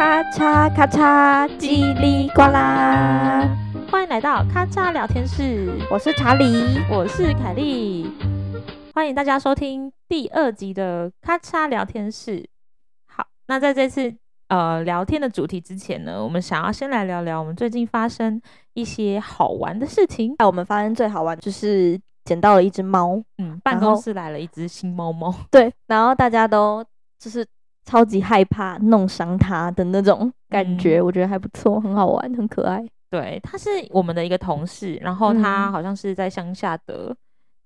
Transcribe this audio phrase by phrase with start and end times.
[0.00, 3.46] 咔嚓咔嚓，叽里呱啦！
[3.90, 8.10] 欢迎来到咔嚓聊天室，我是查理，我是凯莉，
[8.94, 12.48] 欢迎大家收听第二集的咔嚓聊天室。
[13.04, 14.16] 好，那在这次
[14.48, 18.40] 呃聊天的主题之前呢，我们想要先来聊聊我们最近发生
[18.72, 20.34] 一些好玩的事情。
[20.38, 26.82] 哎，我们发生最好玩就是捡到了一只猫，嗯，办公室来了一只新猫猫，对，然后大家都
[27.18, 27.46] 就是。
[27.84, 32.84] 超级害怕弄伤它的那种感觉，嗯，我觉得还不错，很好玩，很可爱。
[33.10, 37.14] 对，他是我们的一个同事，然后他好像是在乡下的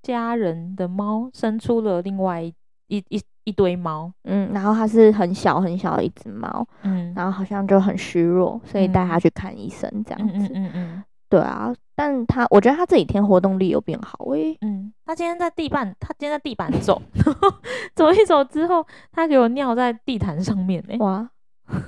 [0.02, 2.54] 家人的猫生出了另外一
[2.86, 11.04] 一一堆猫，嗯，然后它是很小很小的一只猫，嗯，然后好像就很虚弱，所以带它去看医生，这样子，嗯嗯嗯，嗯。
[11.34, 14.58] 对啊，但他我觉得他这几天活动力有变好诶、欸。
[14.60, 17.02] 嗯，他今天在地板，他今天在地板 走，
[17.96, 20.98] 走一走之后，他给我尿在地毯上面诶、欸。
[20.98, 21.28] 哇，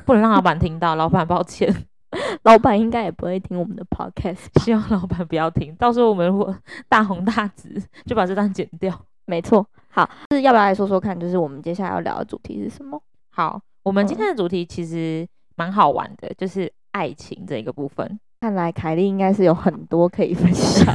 [0.05, 1.73] 不能让老板听到，老板抱歉，
[2.43, 6.53] 老板应该也不会听我们的 podcast，希望老板不要听，到时候我们如果
[6.89, 9.01] 大红大紫，就把这段剪掉。
[9.27, 13.01] 没错，好，是要不要来说说看，就是我们接下来要聊的主题是什么？
[13.31, 18.19] 好，我们今天的主题其实蛮好玩的，就是爱情这个部分。
[18.41, 20.87] 看来凯莉应该是有很多可以分享，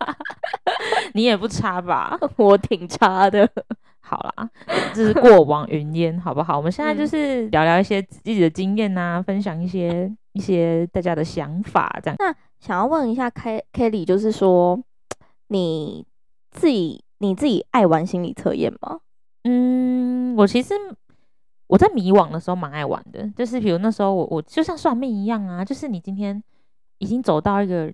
[1.14, 2.18] 你也不差吧？
[2.36, 3.48] 我挺差的。
[4.00, 4.50] 好啦，
[4.92, 6.56] 这是过往云烟，好不好？
[6.56, 12.16] 我们现在就是聊聊一些自己的经验啊，分享一些一些大家的想法，这样。
[12.18, 14.82] 那想要问一下凯凯莉，就是说
[15.48, 16.04] 你
[16.50, 18.98] 自己你自己爱玩心理测验吗？
[19.44, 20.74] 嗯，我其实
[21.70, 26.42] 我在迷惘的时候蛮爱玩的，就是比如那时候我我就像算命一样啊，就是你今天。
[27.02, 27.90] 已经走到一个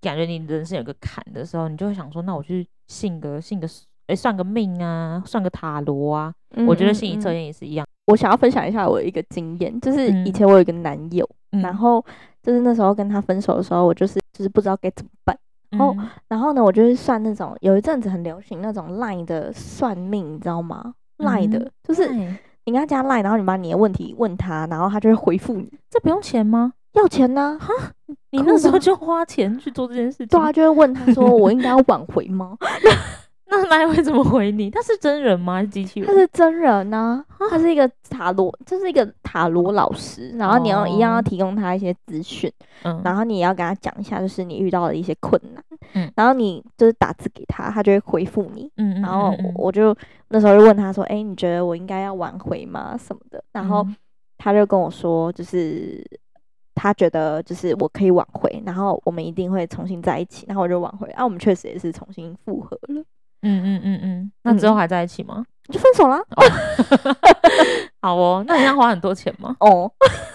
[0.00, 3.68] 感觉你人生有个坎的时候，你就会想说，那我去信个信个，
[4.08, 6.34] 哎，算个命啊，算个塔罗啊。
[6.56, 7.86] 嗯嗯嗯，我觉得心理测验也是一样。
[8.06, 12.04] 我想要分享一下我一个经验，就是以前我有一个男友，嗯、然后
[12.42, 15.38] 就是那时候跟他分手的时候，我就是就是不知道该怎么办。
[15.70, 22.08] 然后、嗯、然后呢，我就是算那种有一阵子很流行那种 Line 的算命，你知道吗？Line 的、嗯、就是
[22.64, 25.68] 你跟他加 Line，然后你把你的问题问他，然后他就会回复你。
[25.90, 26.72] 这不用钱吗？
[26.92, 27.64] 要钱呢、啊？
[27.64, 27.72] 哈，
[28.30, 30.26] 你那时候就花钱去做这件事情。
[30.26, 32.56] 对啊，就会问他说：“我应该要挽回吗？”
[33.50, 34.70] 那那他会怎么回你？
[34.70, 35.54] 他是真人吗？
[35.54, 36.06] 还是机器人？
[36.08, 40.30] 他是真人呢、啊，他是一个塔罗，就是一个塔罗老师。
[40.38, 42.50] 然后你要一样要提供他一些资讯，
[42.84, 45.62] 嗯，然后你也要跟他讲一下，就是你遇到的一些困难，
[45.94, 49.94] 嗯，然后你就是打字给他，他就会回复你，嗯，然后我就
[50.28, 52.96] 那时候就问他说：“哎、欸，你觉得我应该要挽回吗？
[52.96, 53.86] 什么的？”然后
[54.38, 56.04] 他就跟我说：“就是。”
[56.72, 63.04] 他觉得就是我可以挽回，然后我们一定会重新在一起，然后我就挽回，啊，我们确实也是重新复合了。
[63.42, 65.44] 嗯嗯嗯嗯，那之后还在一起吗？
[65.70, 66.16] 就分手了。
[66.16, 66.42] 哦、
[68.02, 69.56] 好哦，那你要花很多钱吗？
[69.60, 69.90] 哦，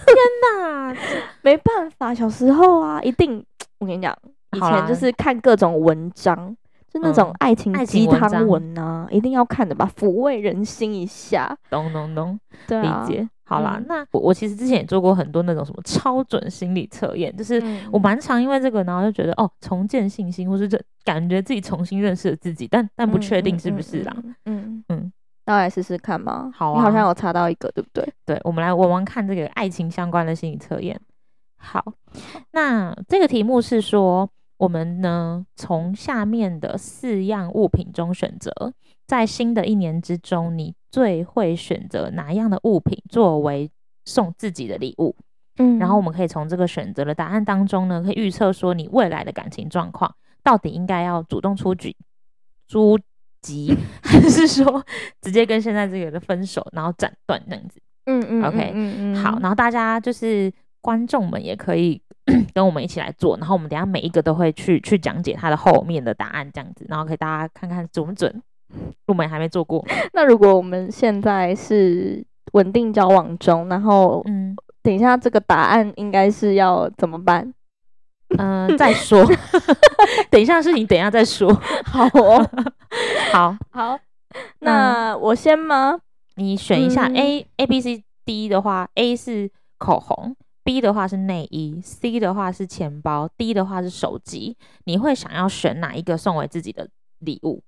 [0.06, 0.16] 天
[0.60, 0.94] 哪，
[1.42, 3.44] 没办法，小时候啊，一定，
[3.78, 4.16] 我跟你讲，
[4.52, 6.56] 以前就是看各种文章，
[6.92, 11.56] 就那种爱情鸡汤文啊，一定要看的吧，抚慰人心一下。
[11.68, 13.28] 咚咚咚，对啊，理解。
[13.48, 17.62] 好啦，嗯、那我我其实之前也做过很多那种什么超准心理测验，就是
[17.92, 24.12] 我蛮常因为这个，然后就觉得哦，重建信心，或是就感觉自己重新认识了自己，但但不确定是不是啦。
[24.18, 25.12] 嗯嗯，嗯，
[25.44, 26.50] 那来试试看吗？
[26.52, 28.12] 好、啊，你好像有查到一个，对不对？
[28.24, 31.00] 对，我们来玩玩看这个爱情相关的心理测验。
[31.56, 31.84] 好，
[32.50, 38.50] 那这个题目是说，我们呢从下面的四样物品中选择。
[39.06, 43.70] 在新的一年之中，你最会选择哪样的物品作为
[44.04, 45.14] 送自己的礼物？
[45.58, 51.96] 嗯，然后我们可以从这个选择的答案当中呢，可以预测说你未来的感情状况到底应该要主动出击、
[52.68, 52.98] 出
[53.40, 54.84] 击，还是说
[55.22, 57.80] 直接跟现在这个人分手，然后斩断这样子？
[58.04, 62.00] 嗯嗯，OK，嗯嗯，好，然后大家就是观众们也可以
[62.52, 68.42] 跟我们一起来做，然后我们等下每一个都会去去讲解它的后面的答案这样子，然后可以大家看看准不准。
[69.06, 69.84] 我们还没做过。
[70.12, 77.52] 那如果我们现在是稳定交往中，然后嗯，等一下这个答案应该是要怎么办？
[78.38, 79.24] 嗯、呃，再说。
[80.30, 81.52] 等一下事情，等一下再说。
[81.86, 82.50] 好哦，
[83.32, 83.98] 好，好。
[84.60, 85.98] 那我先吗？
[86.34, 94.56] 你选一下 A、嗯、A、B、C、D 的话，A 是口红，B 的话是内衣，C 的话是钱包，D 的话是手机。
[94.84, 96.88] 你会想要选哪一个送为自己的
[97.20, 97.62] 礼物？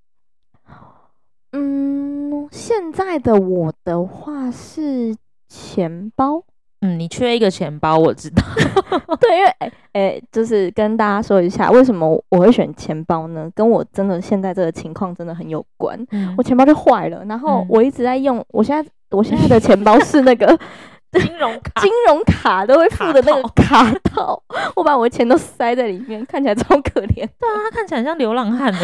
[1.52, 5.14] 嗯，现在的我的话是
[5.48, 6.42] 钱包。
[6.80, 8.42] 嗯，你缺一个钱包，我知道。
[9.18, 13.50] 对，因为哎哎，就是跟大家说一下，为什么我会选钱包呢？
[13.52, 15.98] 跟我真的现在这个情况真的很有关。
[16.12, 18.38] 嗯、我钱包就坏了，然后我一直在用。
[18.38, 20.56] 嗯、我现在我现在的钱包是那个
[21.19, 24.43] 金融卡，金融卡都会附的那个卡套，
[24.76, 27.14] 我把我的钱都塞在里面，看起来超可怜。
[27.14, 28.81] 对啊，他看起来像流浪汉呢，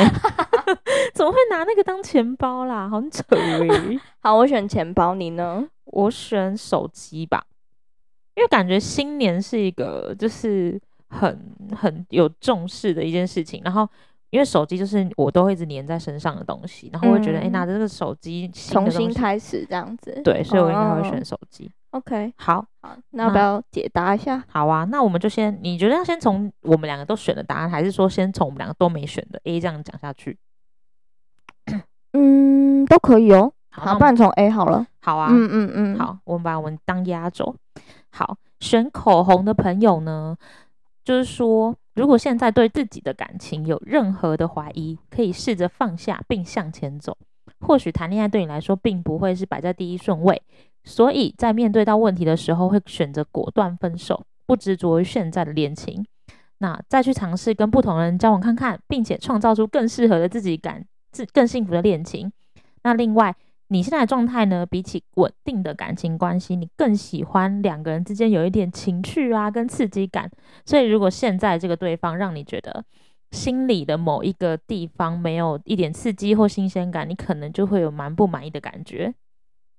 [1.15, 2.89] 怎么会拿那个当钱包啦？
[2.89, 4.01] 好扯诶。
[4.21, 5.67] 好，我选钱包，你呢？
[5.85, 7.45] 我选手机吧，
[8.37, 11.39] 因为感觉新年是一个就是很
[11.77, 13.89] 很有重视的一件事情，然后。
[14.31, 21.71] 因为手机就是我都会一直黏在身上的东西，然后会觉得，哎、嗯，拿着这个手机重新开始这样子，对，所以我应该会选手机。
[21.95, 24.43] 哦、OK，好，好，那要不要解答一下？
[24.49, 30.37] 好啊，那我们就先，你觉得要先从我们两个都选的答案，还是说先从我们两个都没选的 A 这样讲下去？
[32.13, 33.53] 嗯，都可以哦。
[33.71, 34.85] 好，好，不然从 A 好了。
[35.01, 37.55] 好啊，嗯嗯嗯，好，我们把我们当压轴。
[38.11, 40.37] 好，选口红的朋友呢，
[41.05, 41.77] 就是说。
[41.95, 47.17] 如果现在对自己的感情有任何的怀疑，可以试着放下并向前走。
[47.61, 50.43] 或许谈恋爱对你来说并不会是摆在第一顺位，
[50.85, 56.05] 所以在面对到问题的时候会选择果断分手，不执着于现在的恋情。
[56.59, 62.33] 那再去尝试跟不同人交往看看，并且创造出更适合的自己感、自更幸福的恋情。
[62.83, 63.35] 那另外。
[63.69, 64.65] 你现在的状态呢？
[64.67, 70.31] 比起稳定的感情关系，你更喜欢两个人之间有一点情趣啊，跟刺激感。
[70.67, 72.85] 所以，如果现在这个对方让你觉得
[73.31, 79.13] 心里的某一个地方没有一点刺激或新鲜感，你可能就会有蛮不满意的感觉。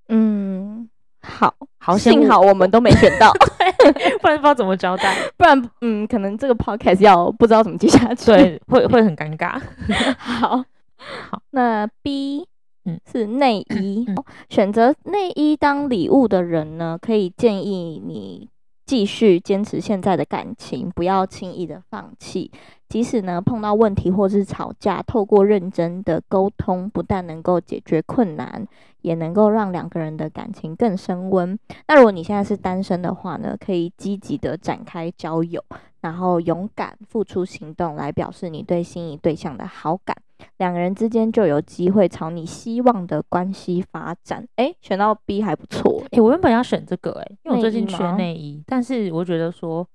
[0.09, 0.89] 嗯，
[1.25, 3.31] 好，好，幸好我们都没选到，
[4.21, 5.15] 不然不知道怎么交代。
[5.35, 9.59] 不然，嗯，可能这个 podcast 要不知道怎么接下去，对，会会很尴尬。
[10.17, 10.63] 好，
[10.97, 12.47] 好，那 B。
[12.87, 14.05] 嗯，是内衣。
[14.07, 14.15] 嗯、
[14.47, 18.47] 选择内衣当礼物的人呢，可以建议你
[18.85, 22.51] 继续坚持现在的感情，不要轻易的放弃。
[22.87, 28.65] 即使呢碰到问题或是吵架，透过认真的沟通，不但能够解决困难，
[29.01, 31.57] 也能够让两个人的感情更升温。
[31.87, 35.63] 那如果你现在是单身的话呢，可以积极的展开交友，
[36.01, 40.15] 然后勇敢付出行动来表示你对心仪对象的好感。
[40.57, 44.47] 两个人之间就有机会朝你希望的关系发展。
[44.55, 46.03] 哎，选到 B 还不错。
[46.11, 49.85] 哎，我原本要选这个，哎，因为我最近缺内衣，但是我觉得说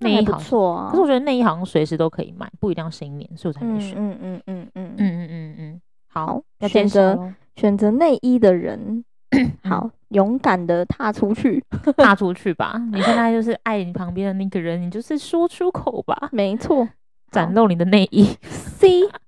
[0.00, 0.88] 内衣不错啊。
[0.90, 3.94] 可是我觉得内衣好像随时都可以买，不一定要新年，所以我才没选。
[3.98, 5.80] 嗯嗯嗯嗯嗯嗯嗯嗯。
[6.10, 9.04] 好，选择选择内衣的人，
[9.62, 11.62] 好，勇敢的踏出去，
[11.98, 12.80] 踏出去吧。
[12.92, 16.30] 你现在就是爱你旁边的那个人，你就是说出口吧。
[16.32, 16.88] 没错，
[17.30, 18.24] 展露你的内衣。
[18.42, 19.02] C。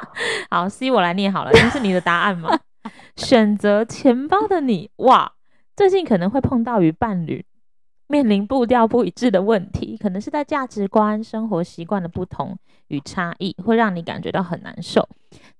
[0.50, 2.58] 好，C 我来念好了，这是你的答案吗？
[3.16, 5.32] 选择钱包的你，哇，
[5.74, 7.44] 最近可能会碰到与伴侣
[8.08, 12.56] 面临步调不一致的问题，可能是在价值观、生活习惯的不同
[12.88, 15.08] 与差异，会让你感觉到很难受。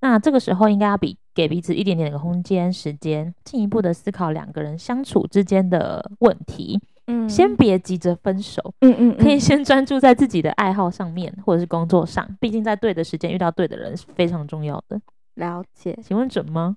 [0.00, 6.80] 那这个时候应该要比给彼此一点点的空间、时间，进一步的思考两个人相处之间的问题。
[7.06, 12.26] 嗯，先别急着分手，嗯嗯，嗯，可以先专注在自己的爱好上面，或者是工作上。
[12.40, 15.00] 毕竟在对的时间遇到对的人是非常重要的。
[15.34, 16.76] 了解，请问准吗？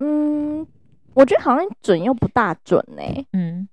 [0.00, 0.66] 嗯，
[1.14, 3.26] 我觉得好像准又不大准呢、欸。
[3.32, 3.68] 嗯，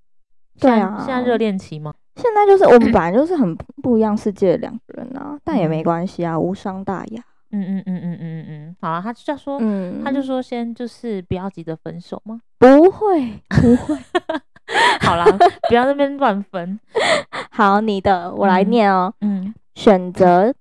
[0.60, 1.94] 对啊，现在热恋期吗？
[2.16, 7.22] 现在就是我们本来就是很不一样世界的两个人啊，但也没关系啊，无伤大雅。
[7.52, 12.40] 嗯嗯嗯嗯嗯嗯嗯，好了，他就说，嗯，他就说先就是不要急着分手吗？
[12.58, 13.98] 不会，不会。
[15.02, 15.26] 好啦，
[15.70, 16.80] 不要那边乱分。
[17.52, 19.14] 好，你的我来念哦。
[19.22, 20.54] 嗯，选择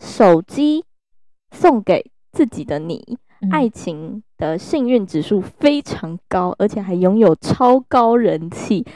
[0.00, 0.84] 手机
[1.50, 8.86] 送给自己的你，嗯、爱情的幸运指数非常高，而且还拥有超高人气。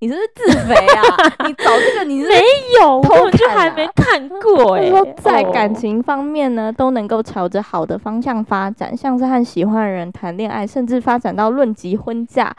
[0.00, 1.02] 你是不是自肥啊？
[1.46, 2.40] 你找这个你 没
[2.80, 4.90] 有，偷看、啊、就还没看过哎、欸。
[4.90, 12.54] 说在感情方面呢，都能够朝着好的方向发展，像是和喜欢的人谈恋爱，甚至发展到论及婚嫁。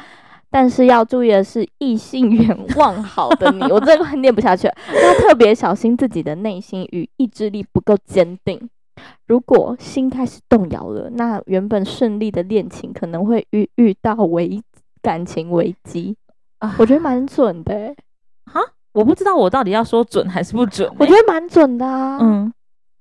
[0.52, 8.70] 但是要注意的是，异性缘望好的你， 我这个念不下去了，要特别小心自己的内心与意志力不够坚定。
[9.28, 14.62] 如果心开始动摇了，那原本顺利的恋情可能会遇遇到危
[15.02, 16.18] 感情危机。
[16.58, 17.96] 啊，我觉得蛮准的、欸。
[18.46, 18.60] 哈，
[18.92, 20.96] 我不知道我到底要说准还是不准、欸。
[21.00, 22.18] 我觉得蛮准的啊。
[22.20, 22.52] 嗯，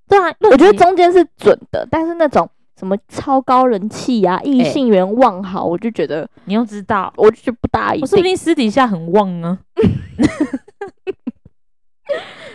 [0.07, 2.49] 对啊，我觉得中间是准的，但是那种。
[2.79, 8.03] 什么超高人气呀、啊，异性缘旺好，欸、我就觉得你又知道，我就不大一定。
[8.03, 9.59] 我说不定私底下很旺啊。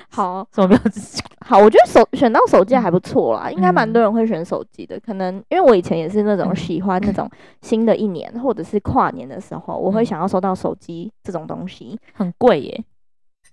[0.10, 1.22] 好，什么标志？
[1.46, 4.98] 好，我觉得手选到手机还不错啦，嗯、应该蛮多人会选手机的。
[5.00, 7.30] 可能因为我以前也是那种喜欢那种
[7.62, 12.84] 新的一年、嗯、或者是跨年的时候，我会想要收到手机这种东西，很贵耶。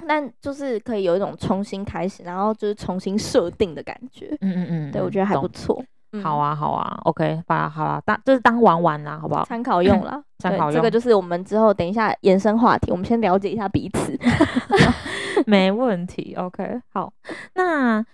[0.07, 4.29] 但就是可以有一种重新开始，然后就是重新设定的感觉。
[4.41, 5.83] 嗯嗯嗯，对，我觉得还不错。
[6.23, 9.45] 好啊，好啊，OK，把，好啦，当就是当玩玩啦，好不好？
[9.45, 10.73] 参考用啦，参考用。
[10.73, 14.19] 这个就是我们之后等一下延伸话题，我们先了解一下彼此。
[15.47, 17.13] 没问题，OK，好。
[17.55, 18.05] 那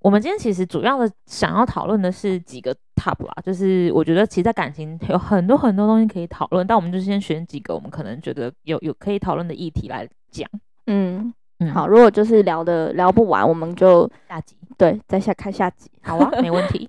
[0.00, 10.48] 我们今天其实主要的想要讨论的是几个 top 啦，就是我觉得其实在感情有很多很多东西可以讨论，但我们就先选几个我们可能觉得有有可以讨论的议题来讲。
[10.86, 16.88] 嗯嗯，好，如果就是聊的聊不完，我们就下集，对，再下看下集，好啊，没问题。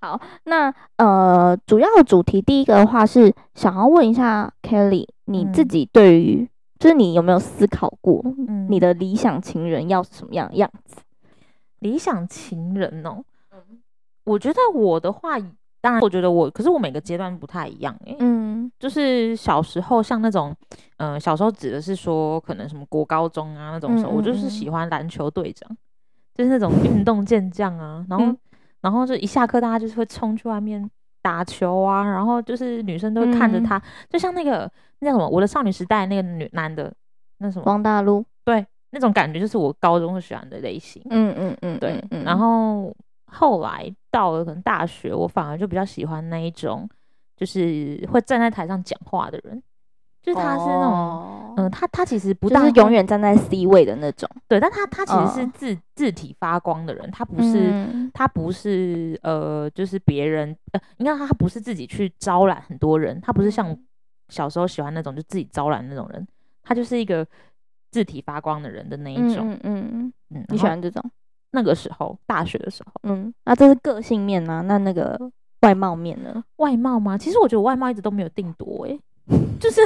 [0.00, 8.22] 好，那呃，主要的主题第一个的话是想要问一下 Kelly，你自己对于、嗯、就是你有没有思考过，
[8.68, 10.98] 你的理想情人要什么样的样子？
[11.80, 13.80] 理想情人哦，嗯，
[14.24, 15.36] 我觉得我的话，
[15.80, 18.16] 当然我觉得我，可是我每个阶段不太一样诶。
[18.20, 20.54] 嗯，就是小时候像那种，
[20.98, 25.68] 嗯、呃，小时候指的是说可能什么国高中啊那种时候，我就是喜欢篮球队长，
[26.36, 28.32] 就是那种运动健将啊，然后。
[28.80, 30.88] 嗯然后就一下课，大家就是会冲去外面
[31.20, 34.70] 打球啊，然后就是女生都会看着他，嗯、就像那个
[35.00, 36.92] 那叫什么《我的少女时代》那个女男的，
[37.38, 41.02] 那什么王大陆，对，那种感觉就是我高中会喜欢的类型。
[41.10, 42.02] 嗯嗯嗯，对。
[42.12, 42.94] 嗯、然后
[43.26, 46.88] 后来到了可能大学，我反而就比较喜欢那一种，
[47.36, 49.60] 就是会站在台上讲话的人。
[50.22, 63.76] 就是他是那种，嗯、呃，他他其实不大是永远站在 C 位的那种，对，但他他其实是自、哦、自体发光的人，他不是、嗯、他不是呃，就是别人呃，应该他他不是自己去招揽很多人，他不是像
[64.28, 66.26] 小时候喜欢那种就自己招揽那种人，
[66.62, 67.26] 他就是一个
[67.90, 71.02] 自体发光的人的那一种，嗯嗯嗯，你喜欢这种？
[71.52, 74.60] 那个时候大学的时候，嗯，那这是个性面呢、啊？
[74.60, 75.18] 那那个
[75.62, 76.44] 外貌面呢？
[76.56, 77.16] 外貌吗？
[77.16, 79.00] 其实我觉得我外貌一直都没有定夺诶、欸。
[79.60, 79.80] 就是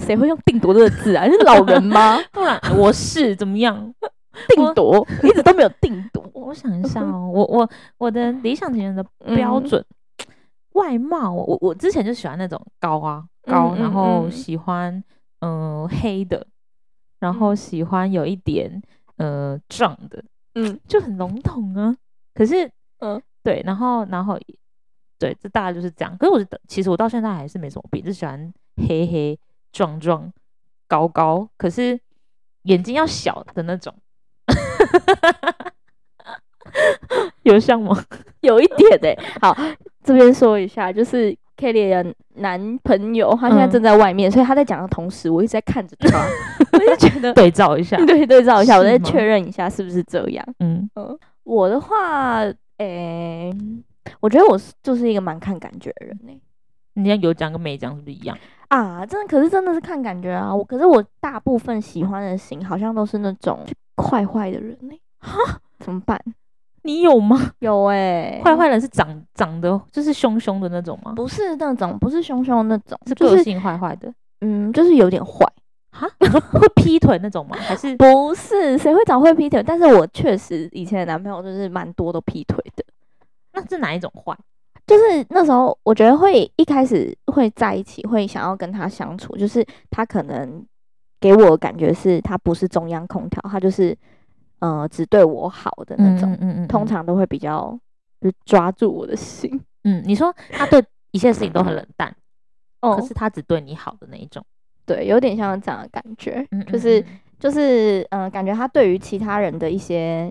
[0.00, 1.24] 谁会用定夺这个字啊？
[1.30, 2.18] 是老人吗？
[2.32, 3.94] 不然我是怎么样？
[4.48, 6.24] 定夺一直都没有定夺。
[6.32, 7.68] 我想一下哦，我我
[7.98, 9.84] 我的理想情人的标准，
[10.18, 10.34] 嗯、
[10.72, 14.92] 外貌，我我之前就喜欢那种高啊高，嗯、然后喜欢
[15.40, 16.46] 嗯、呃、黑的，
[17.20, 18.82] 然后喜欢有一点
[19.18, 21.94] 呃壮的，嗯，就很笼统啊。
[22.34, 22.68] 可是
[23.00, 24.38] 嗯对，然后然后
[25.18, 26.16] 对，这大概就是这样。
[26.18, 28.52] 可是我其实我到现在还是没什么病，就喜欢。
[28.76, 29.38] 黑黑
[29.72, 30.32] 壮壮
[30.86, 31.98] 高高，可是
[32.62, 33.94] 眼睛要小的那种，
[37.42, 38.04] 有像吗？
[38.40, 39.18] 有一点诶、欸。
[39.40, 39.56] 好，
[40.02, 46.26] 这边说一下，就是 Kelly 的男朋友，他现在正在外面，嗯、所以他在讲的同时，我一直在看着 他，
[46.72, 50.44] 我就觉得对照一下，对对照一下，我再确认一下是不是这样。
[50.60, 52.38] 嗯嗯，我的话，
[52.78, 53.56] 诶、欸，
[54.20, 56.40] 我觉得我是就是一个蛮看感觉的人呢、欸。
[56.94, 58.36] 你像有讲跟没讲是不是一样？
[58.74, 60.54] 啊，真的，可是真的是看感觉啊。
[60.54, 63.58] 我可是我大部分喜欢的型好像都是那种
[64.02, 65.00] 坏坏的人呢、欸。
[65.18, 66.18] 哈，怎么办？
[66.84, 67.52] 你有吗？
[67.58, 71.12] 有哎、欸， 坏坏人是长长得就是凶凶的那种吗？
[71.14, 74.10] 不是那种，不是凶凶的那种，是个性坏坏的。
[74.40, 75.46] 嗯，就是有点坏。
[75.90, 77.54] 哈，你说会劈腿那种吗？
[77.60, 78.78] 还是 不是？
[78.78, 79.62] 谁会找会劈腿？
[79.62, 82.82] 但是我确实以前的男朋友就是蛮多都劈腿的。
[83.52, 84.34] 那是哪一种坏？
[84.92, 89.34] 就是那时候，我觉得会一开始会在一起，会想要跟他相处。
[89.38, 90.62] 就是他可能
[91.18, 93.96] 给我的感觉是他不是中央空调，他就是
[94.58, 96.30] 呃只对我好的那种。
[96.32, 97.78] 嗯嗯，嗯，嗯通常都会比较
[98.20, 99.58] 就抓住我的心。
[99.84, 102.14] 嗯，你说他对一切事情都很冷淡，
[102.82, 104.44] 哦，可是他只对你好的那一种。
[104.84, 106.46] 对，有点像这样的感觉。
[106.50, 107.02] 嗯，嗯，嗯，就是
[107.38, 110.30] 就是嗯、呃，感觉他对于其他人的一些。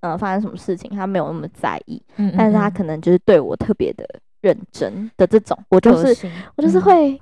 [0.00, 4.04] 嗯、呃，发生什么事情他没有那么在意，嗯但是他可能就是对我特别的
[4.40, 7.20] 认真的这种，我就是我就是会、嗯、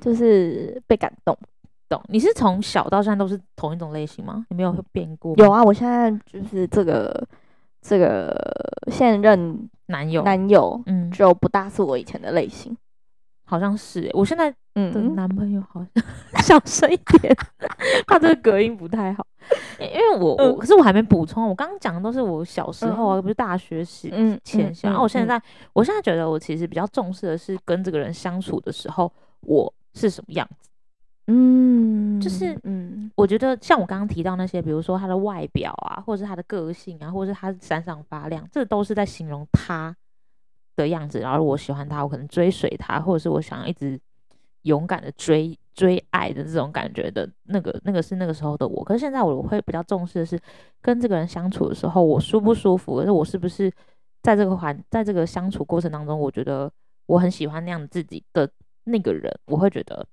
[0.00, 1.36] 就是被感动。
[1.88, 2.02] 懂？
[2.08, 4.44] 你是从小到现在都是同一种类型吗？
[4.50, 5.32] 你没有变过？
[5.36, 7.24] 有啊，我现在就是这个
[7.80, 8.36] 这个
[8.90, 12.76] 现任男友男友，嗯，就不大是我以前的类型。
[13.46, 16.04] 好像是、欸，我现在的男朋友好像
[16.42, 17.34] 小声一点，
[18.06, 19.26] 他这个隔音不太好。
[19.78, 24.10] 因为我我可是我还没补充，我刚刚讲的都是我小时候啊，不是大学时
[24.42, 24.90] 前想。
[24.90, 25.40] 然后我现在
[25.72, 30.68] 我现在觉得我其实比较重视的是跟这个人相处的时候，我是什么样子。
[31.28, 39.94] 嗯，就是嗯，我觉得像我刚刚提到那些，比如说他的外表啊，或者是他的个性啊，或者是他闪闪发亮，这都是在形容他
[40.76, 43.98] 的样子，然后我喜欢他，我可能追随他，或者是我想要一直
[44.62, 48.84] 勇敢的追追爱的这种感觉的那个，那个是那个时候的我。
[48.84, 50.38] 可是现在我会比较重视的是
[50.80, 53.72] 跟这个人相处的时候，我舒不舒服，而且我是不是
[54.22, 56.70] 在这个环，在这个相处过程当中，我觉得
[57.06, 58.50] 我很喜欢那样自己的
[58.84, 60.06] 那个人，我会觉得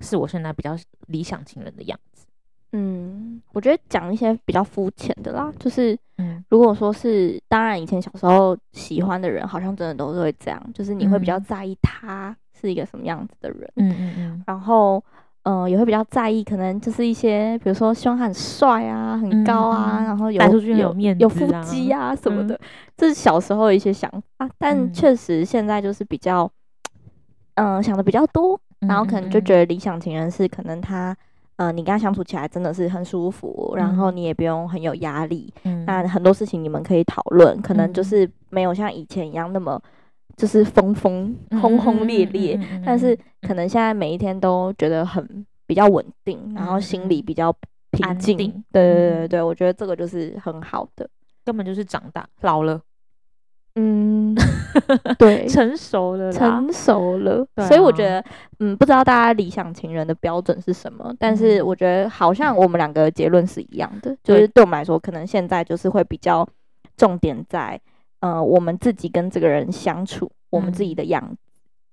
[0.00, 2.26] 是我现在比较理想情人的样子。
[2.72, 15.02] 嗯，我觉得讲一些比较肤浅的啦，就是，嗯，如果说是，当然以前小时候喜欢的人，好像真的都是会这样，就是你会比较在意他是一个什么样子的人，嗯嗯嗯，然后，
[15.44, 20.42] 嗯、呃，也会比较在意，可能就是一些，比如说希望他很帅啊，很高啊，嗯、然后有
[20.76, 22.60] 有面有腹肌啊什么的，嗯、
[22.98, 26.50] 这是小时候的一些想法，但确实现在就是比较，
[27.54, 31.16] 嗯、呃，想的比较多，然后可能就觉得理想情人是可能他。
[31.58, 35.52] 呃，你跟他相处起来真的是很舒服，嗯、然后你也不用很有压力。
[35.64, 39.80] 嗯，那很多事情你们可以讨论，可能就是没有像以前一样那么
[40.36, 47.52] 就是风风轰轰烈烈，嗯嗯嗯嗯嗯、但是可能现在每一天都觉得很比较稳定，嗯、然后心里比较
[47.90, 48.36] 平静。
[48.70, 51.10] 对对对对对，我觉得这个就是很好的，
[51.44, 52.80] 根本就是长大老了。
[53.80, 54.34] 嗯，
[55.16, 58.24] 对，成熟了，成熟了，所以我觉得，
[58.58, 66.44] 嗯，不知道大家理想情人的标准是什么，但是我觉得好像我们两个结论是一样的，就是对我们来说，可能现在就是会比较
[66.96, 67.80] 重点在，
[68.18, 71.36] 呃，我们自己跟这个人相处，我们自己的样子，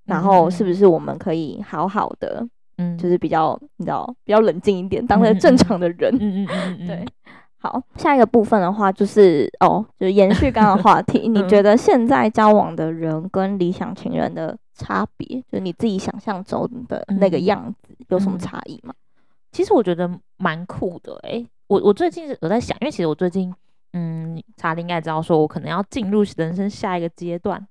[0.05, 2.43] 然后是不是我们可以好好的，
[2.77, 6.47] 嗯，就是比较，你知道，比较冷静一点，当个正常的人，嗯嗯
[6.79, 7.05] 嗯，对。
[7.65, 18.93] 好，下一个部分的话就是哦，就是延续刚刚的话题， 你觉得现在交往的人跟理想情人的差别，就是你自己想象中的那个样子有什么差异吗？
[19.51, 20.07] 其实我觉得
[20.37, 23.51] 蛮酷的哎、欸，我我最近有在想，因为其实我最近
[23.93, 27.67] 嗯，查理应该知道，说我可能要进入人生下一个阶段。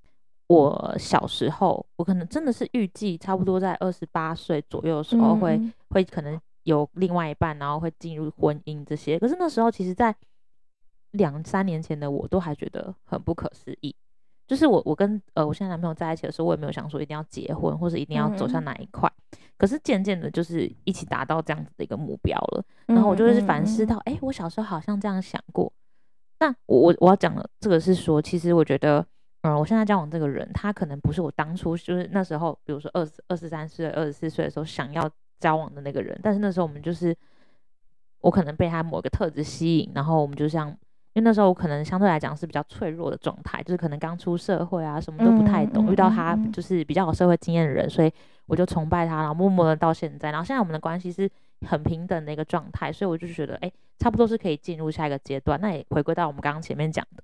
[0.49, 6.37] 我小时候，我可能真的是预计差不多在二十八岁左右的时候会、嗯、会可能。
[6.64, 10.14] 有另外一半，然后会进入婚姻这些，可是那时候其实，在
[11.12, 13.94] 两三年前的我都还觉得很不可思议。
[14.47, 19.11] 就是我，我跟呃我现在男朋友在一起的时候，我也没有想说一定要结婚，或者一定要走向哪一块。
[19.30, 22.64] 嗯、可是渐渐的，就是一起达到这样子的一个目标了。
[22.87, 25.73] 然后我就会反思到，哎、嗯嗯嗯欸，我小时候好像这样想过。
[26.40, 28.99] 那我我我要讲的这个是说，其实我觉得，
[29.42, 35.11] 嗯、呃，我现在交往这个人，他可能不是我当初就是那时候，比如说二十二十三岁、二十四岁的时候想要。
[35.41, 37.14] 交往的那个人，但是那时候我们就是，
[38.21, 40.76] 我可能被他某个特质吸引，然后我们就像，因
[41.17, 48.11] 为那时候我可能相对来讲是比较脆弱的状态，就是可能刚出社会啊，什么都不太懂，遇到他就是比较有社会经验的人，所以
[48.47, 51.31] 我就崇拜他，然后默默的到现在，然后现在我们的关系是
[51.66, 55.61] 很平等的一个状态，所以我就觉得，哎，差不多是可以进入下一个阶段。
[55.61, 57.23] 那也回归到我们刚刚前面讲的，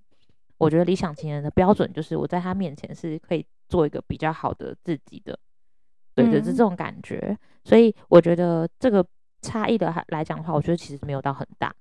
[0.59, 5.39] 我觉得理想情人的标准就是我在他面前是可以做一个比较好的自己的。
[6.15, 9.05] 对对，是这种感觉，嗯、所以我觉得这个
[9.43, 11.73] 差异的来讲的话，我觉得其实没有到很大。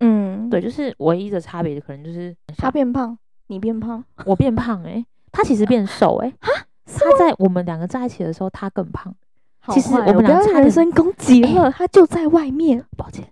[0.00, 6.50] 嗯，对，就是唯一的差别可能就是他变胖，你变胖，我变胖、欸，哎，他其实变瘦、欸，哎，
[6.84, 9.14] 他在我们两个在一起的时候，他更胖。
[9.70, 12.84] 其实我们两个人身攻击了，他就在外面。
[12.96, 13.26] 抱歉，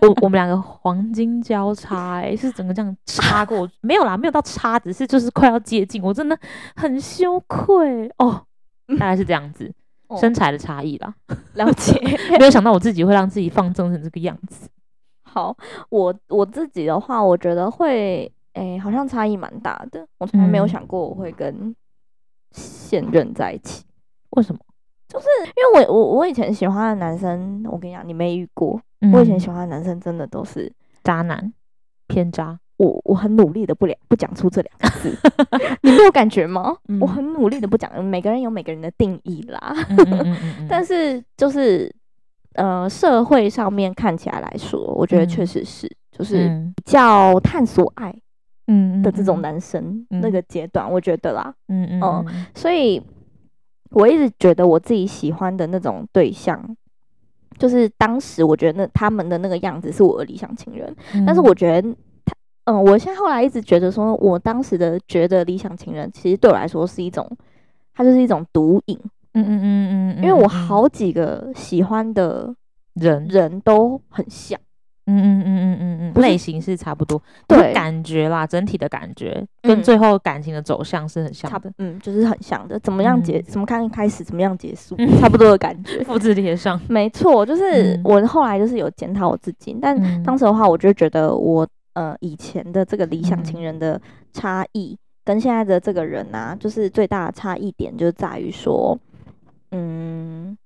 [0.00, 6.38] 我我们两个黄金交叉、欸，哎，是整个这样插过，没有啦，没有到插，只是就是快要接近，我真的
[6.76, 8.46] 很羞愧哦。
[8.98, 9.72] 大概是这样子，
[10.08, 11.14] 嗯、身材的差异啦，
[11.54, 12.00] 了解。
[12.38, 14.68] 没有想到我自己会让自己放纵成这个样子。
[15.22, 15.56] 好，
[15.90, 20.06] 我我自己的话，我觉得会，诶、欸，好像差异蛮大的。
[20.18, 21.74] 我从来没有想过我会跟
[22.52, 23.84] 现任在一起。
[24.30, 24.60] 为什么？
[25.08, 28.80] 就是因为我我我以前喜欢的男生，我跟你讲，你没遇过。
[29.00, 31.52] 嗯、我以前喜欢的男生真的都是渣男，
[32.06, 32.58] 偏渣。
[32.76, 35.16] 我我很努力的不了不讲出这两个字，
[35.82, 36.76] 你没有感觉吗？
[36.88, 39.74] 嗯、我很努力的不讲，每个人有每个人的定义啦。
[40.68, 41.94] 但是就是
[42.54, 48.12] 呃，社会上面看起来来说，我觉得确实是，嗯、就是比较探索爱
[48.66, 53.00] 嗯的这种男生、嗯、那个阶段，我觉得啦，嗯嗯，所以
[53.90, 56.76] 我一直觉得我自己喜欢的那种对象，
[57.56, 61.94] 就是当时我觉得那他们的那个样子是我的理想情人，嗯、但是我觉得。
[62.64, 67.28] 嗯，我现在后来一直觉得说，我当时的觉得理想情人，其实对我来说是一种，
[67.94, 68.98] 它就是一种毒瘾。
[69.34, 72.54] 嗯嗯嗯嗯，因为我好几个喜欢的
[72.94, 74.58] 人人都很像。
[75.06, 81.70] 嗯嗯嗯嗯嗯嗯，类型是差不多，对，感觉啦，整体的感觉跟最后感情的走向是很像的。
[81.76, 86.80] 嗯，就是很像的，怎么样结，怎么看开始，怎么样结束，差不多的感觉， 复制贴上。
[86.88, 91.68] 没错，就是我后来就是有检讨我自己，但当时的话，我就觉得我。
[91.94, 94.00] 呃，以前的这个理想情人的
[94.32, 98.98] 差异，嗯、跟现在的这个人啊，就是最大的差异点就在于说，
[99.70, 100.56] 嗯，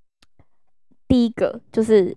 [1.06, 2.14] 第一个就是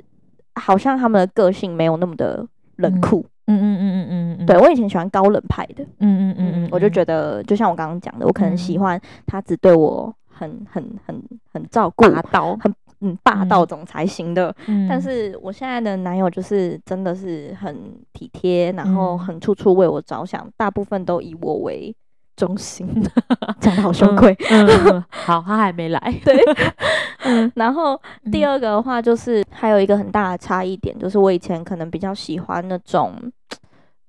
[0.55, 2.45] 好像他们的个性没有那么的
[2.77, 4.45] 冷酷，嗯嗯嗯嗯嗯，嗯嗯。
[4.45, 11.21] 对，我以前喜欢高冷派的，嗯嗯嗯嗯，我就觉得就像我刚刚讲的，我可能喜欢他只对我很很很
[11.53, 17.75] 很照顾，很嗯霸道总裁型的，嗯、但是我现在的男友就是真的是很
[18.13, 21.95] 体贴，然后很处处为我着想，大部分都以我为
[22.35, 22.87] 中心，
[23.59, 24.35] 讲得好羞愧。
[24.49, 25.99] 嗯嗯、好，他还没来。
[26.23, 26.37] 对，
[27.25, 27.99] 嗯，然后
[28.31, 33.13] 第二个的话就是还有一个很大的差异点，就是我以前可能比较喜欢那种，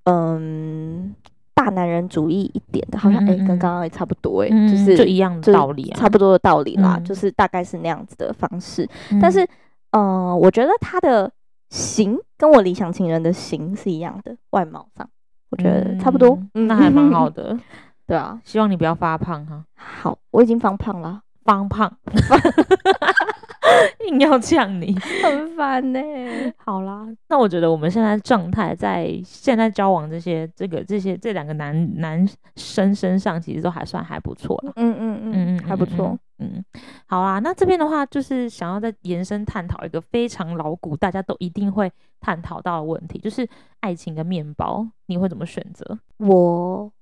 [0.04, 1.14] 嗯。
[1.54, 8.88] 大男人主义一点的，好像哎、跟刚刚也差不多哎、就是就一样的道理啊，差不多的道理啦，嗯、就是大概是那样子的方式。
[9.10, 9.44] 嗯、但是，
[9.90, 11.30] 嗯、呃，我觉得他的
[11.70, 15.08] 型跟我理想情人的型是一样的，外貌上
[15.50, 17.58] 我觉得差不多，嗯、那还蛮好的。
[18.06, 19.64] 对啊，希望你不要发胖哈。
[19.74, 21.90] 好，我已经发胖了，发胖。
[24.08, 26.52] 硬要呛你， 很烦呢、欸。
[26.56, 34.72] 好啦，那我觉得我们现在状态在现在交往这些这个这些这两个男男生身上，其实都还算还不错了。
[34.76, 36.18] 嗯嗯嗯嗯，还不错。
[36.38, 36.64] 嗯，
[37.06, 37.38] 好啊。
[37.38, 43.48] 那这边的话，就是想要再延伸探讨一个非常老古，大家都一定会探讨到的问题，就是
[43.80, 45.98] 爱情跟面包，你会怎么选择？
[46.18, 46.92] 我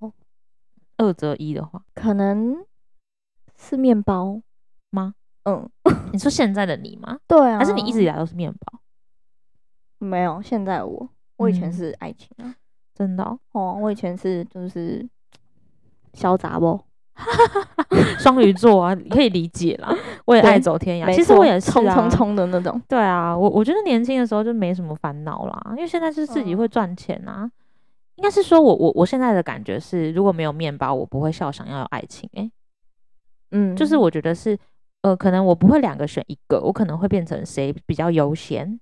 [0.98, 2.54] 二择一的话，可能
[3.56, 4.42] 是面包
[4.90, 5.14] 吗？
[5.44, 5.68] 嗯，
[6.12, 7.18] 你说现在的你吗？
[7.26, 8.80] 对啊，还是你一直以来都是面包？
[9.98, 12.54] 没有，现在我，我以前是爱情啊，嗯、
[12.94, 15.06] 真的哦，哦，我以前是就是
[16.14, 16.78] 潇洒不，
[18.20, 19.94] 双鱼座啊，可以理解啦。
[20.26, 22.80] 我也爱走天涯，其实我也是冲冲冲的那种。
[22.86, 27.44] 对啊，我我觉得年轻的时候就没什么烦恼啦，因为现在是自己会赚钱啊。
[27.44, 27.52] 嗯、
[28.16, 32.42] 应该是说我我我现在的感觉是，如果没有面包，我不会笑想要有爱情、欸。
[32.42, 32.50] 哎，
[33.52, 34.58] 嗯，就是我觉得是。
[35.02, 38.78] 呃，可能我不会两个选一个，我可能会变成谁比较优先。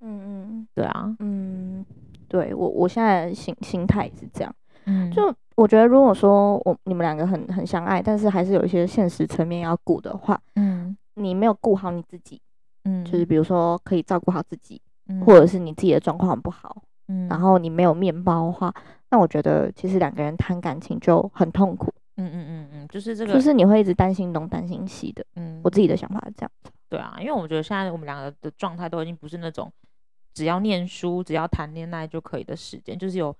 [0.00, 1.84] 嗯嗯，对啊，嗯，
[2.28, 4.54] 对我我现在心心态是这样。
[4.84, 12.38] 嗯，就我觉得，如果说我你们两个很很相爱，但是还是有一些现实层面要顾的话，嗯，你没有顾好你自己，
[12.84, 18.74] 嗯，就是比如说可以照顾好自己，嗯，或者是你自己的状况不好，嗯，然后你没有面包的话，
[19.10, 21.90] 那我觉得其实两个人谈感情就很痛苦。
[22.16, 25.24] 嗯嗯嗯嗯，就是这个，就是你会一直担心东担心西的。
[25.36, 26.70] 嗯，我自己的想法是这样子。
[26.88, 29.72] 对啊，因为我觉得现在我们两个的状态都已经不是那种
[30.32, 33.34] 只要念书、只要谈恋爱就可以的时间，就是有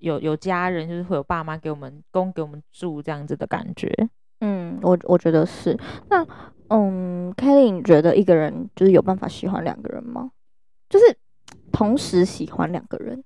[0.00, 3.92] 有有家人，就是会有爸妈给我们供给我们住这样子的感觉。
[4.40, 5.78] 嗯，我我觉得是。
[6.10, 6.26] 那
[6.68, 10.32] 嗯，Kelly，你觉得一个人就是有办法喜欢两个人吗？
[10.88, 11.16] 就是
[11.72, 13.22] 同时喜欢两个人？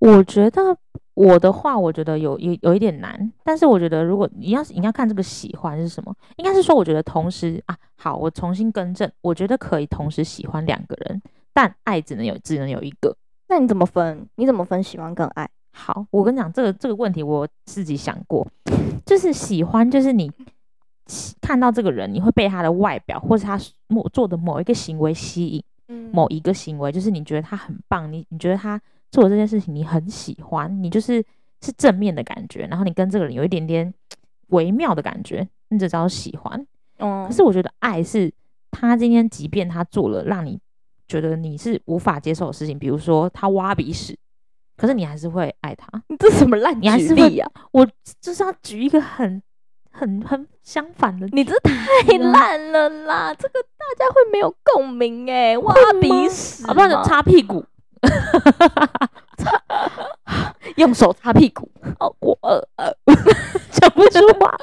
[0.00, 0.76] 我觉得。
[1.14, 11.20] 我的话，我觉得有有有一点难，但是我觉得如果你要是你要看这个喜欢是什么，应该是说我觉得同时啊，好，我重新更正，我觉得可以同时喜欢两个人，
[11.52, 13.14] 但爱只能有只能有一个。
[13.48, 14.26] 那你怎么分？
[14.36, 15.46] 你怎么分喜欢跟爱？
[15.72, 18.46] 好，我跟你讲这个这个问题，我自己想过，
[19.04, 20.32] 就是喜欢就是你
[21.42, 28.80] 看到这个人，你会被他的外表或者他某做的某一个行为吸引，嗯，某一个行为就是你觉得他很棒，你你觉得他。
[29.10, 31.24] 做这件事情你很喜欢，你就是
[31.60, 33.92] 是正面的感觉，然后你跟这个人有一点点
[34.48, 36.66] 微妙的感觉，你只知道喜欢。
[36.98, 38.32] 嗯，可是我觉得爱是
[38.70, 40.60] 他今天即便他做了让你
[41.08, 44.16] 觉得你是无法接受的事情，比如说他挖鼻屎，
[44.76, 45.88] 可是你还是会爱他。
[46.08, 47.50] 你这什么烂举例呀？
[47.72, 47.86] 我
[48.20, 49.42] 就是要举一个很
[49.90, 53.34] 很很相反的，你这太烂了啦！
[53.34, 57.64] 这个大家会没有共鸣哎，挖鼻屎，啊，不然就擦屁股。
[59.36, 59.62] 擦，
[60.76, 61.70] 用手擦屁股。
[61.98, 62.92] 哦，我呃呃，
[63.70, 64.54] 讲不出话。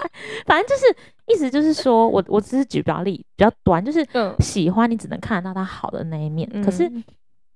[0.46, 0.96] 反正就是
[1.28, 4.06] 意思就是说，我我只是举个例，比较短，就是
[4.40, 6.92] 喜欢你只能看得到他好的那一面，嗯、可是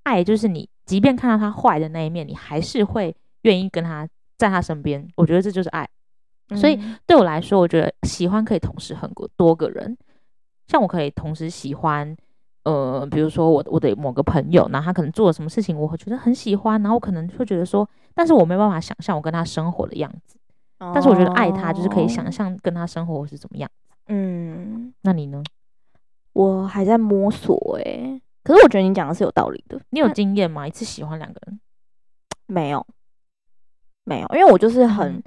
[0.04, 5.08] 爱就是你即便看到他坏的那一面，你还是会愿意跟他在他身边。
[5.15, 5.88] 我觉得这就是爱。
[6.50, 9.98] 嗯、所以对我来说，我觉得喜欢可以同时很多多个人，
[10.67, 12.15] 像我可以同时喜欢。
[12.63, 20.38] 呃，比如说我我的某个朋友，然后他可能做了什么事情，我会觉得很喜欢，然后我可能会觉得说，但是我没办法想象我跟他生活的样子，
[20.80, 23.95] 哦、但是我觉得爱他就是可以想象跟他生活是怎么样子。
[24.08, 25.41] 嗯，那你呢？
[26.34, 29.80] 我还在摸索诶、欸，可是我觉得你讲的是有道理的。
[29.89, 30.67] 你有经验吗？
[30.67, 31.60] 一次喜欢两个人？
[32.45, 32.86] 没有，
[34.06, 35.21] 没有，因为我就是很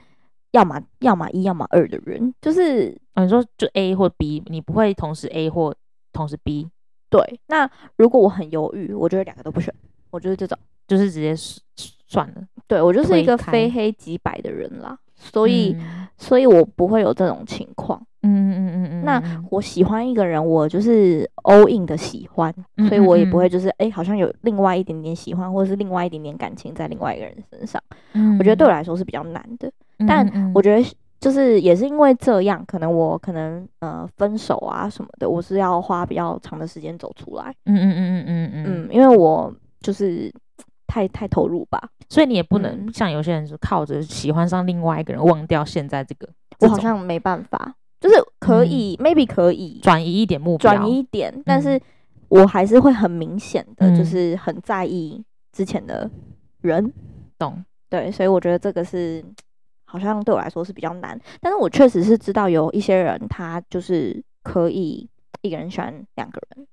[0.52, 5.74] 要么要么一，要么二的人，就是、哦、你说就 A 或 B，你不会同时 A 或
[6.12, 6.70] 同时 B。
[7.14, 9.72] 对，那如果我很犹豫，我觉得两个都不选，
[10.10, 11.32] 我就是这种，就是直接
[12.08, 12.42] 算了。
[12.66, 18.04] 对，我就是一个非黑即白的人啦，所以，嗯、所以我不会有这种情况。
[18.22, 19.04] 嗯嗯嗯嗯嗯。
[19.04, 22.52] 那我喜欢一个人，我就是 all in 的喜欢，
[22.88, 27.80] 所以我也不会就是哎、欸，好像有另外一点点喜欢，或者是另外一点点感情在另外一个人身上。
[28.14, 29.70] 嗯，我觉得对我来说是比较难的，
[30.08, 30.82] 但我觉得
[31.24, 37.54] 就是也是因为这样，可能我可能呃分手啊什么的，我是要花比较长的时间走出来。
[37.64, 40.30] 嗯嗯嗯嗯嗯嗯嗯，因为我就是
[40.86, 46.28] 太太投入吧，所以你也不能像有些人是靠着喜欢上另外一个人忘掉现在这个。
[46.60, 51.80] 我好像没办法，就是可以、嗯、maybe 可以转移一点目标，转移一点，但是
[52.28, 56.10] 我还是会很明显的就是很在意之前的
[56.60, 56.92] 人。
[57.38, 57.64] 懂。
[57.88, 59.24] 对，所以我觉得这个是
[59.84, 65.08] 好像对我来说是比较难，但是我确实是知道有一些人他就是可以
[65.42, 66.66] 一个人选两个人，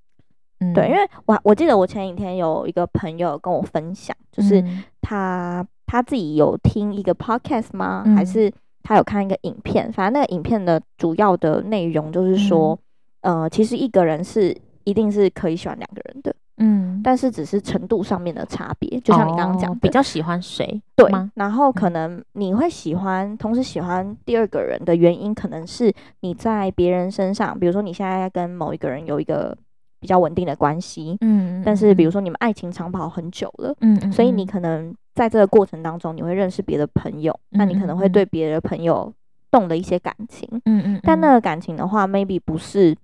[0.59, 4.63] 嗯，对，因为我我记得我前几天有一个朋友跟我分享，就是
[5.01, 8.03] 他他自己有听一个 podcast 吗？
[8.15, 9.91] 还是他有看一个影片？
[9.91, 12.77] 反正那个影片的主要的内容就是说，
[13.21, 16.35] 呃，其实一个人是一定是可以选两个人的。
[16.61, 21.11] 嗯，但是只是程度上面的差别，就像你刚刚讲，比较喜欢谁，对？
[21.33, 29.57] 然后可能你会喜欢，同时喜欢第二个人的原因，可能是你在别人身上，比如说你现在跟某一个人有一个
[29.99, 39.11] 比较稳定的关系，嗯，但是比如说你们爱情长跑很久了，嗯，所以你可能在这个过程当中，你会认识别的朋友，那你可能会对别的朋友
[39.49, 42.95] 动了一些感情，嗯嗯，但那个感情的话，maybe 不是。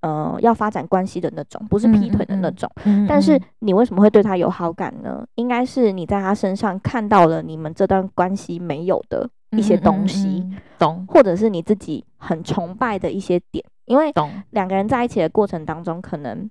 [0.00, 2.70] 呃，要发展关系的那种，不是劈腿的那种。
[2.84, 5.26] 嗯嗯嗯、但是你为什么会对他有好感呢？
[5.34, 11.04] 应该是你在他身上看到了你们这段关系没有的一些东西，懂？
[11.08, 14.12] 或者是你自己很崇拜的一些点，因为
[14.50, 16.48] 两个人在一起的过程当中，可能。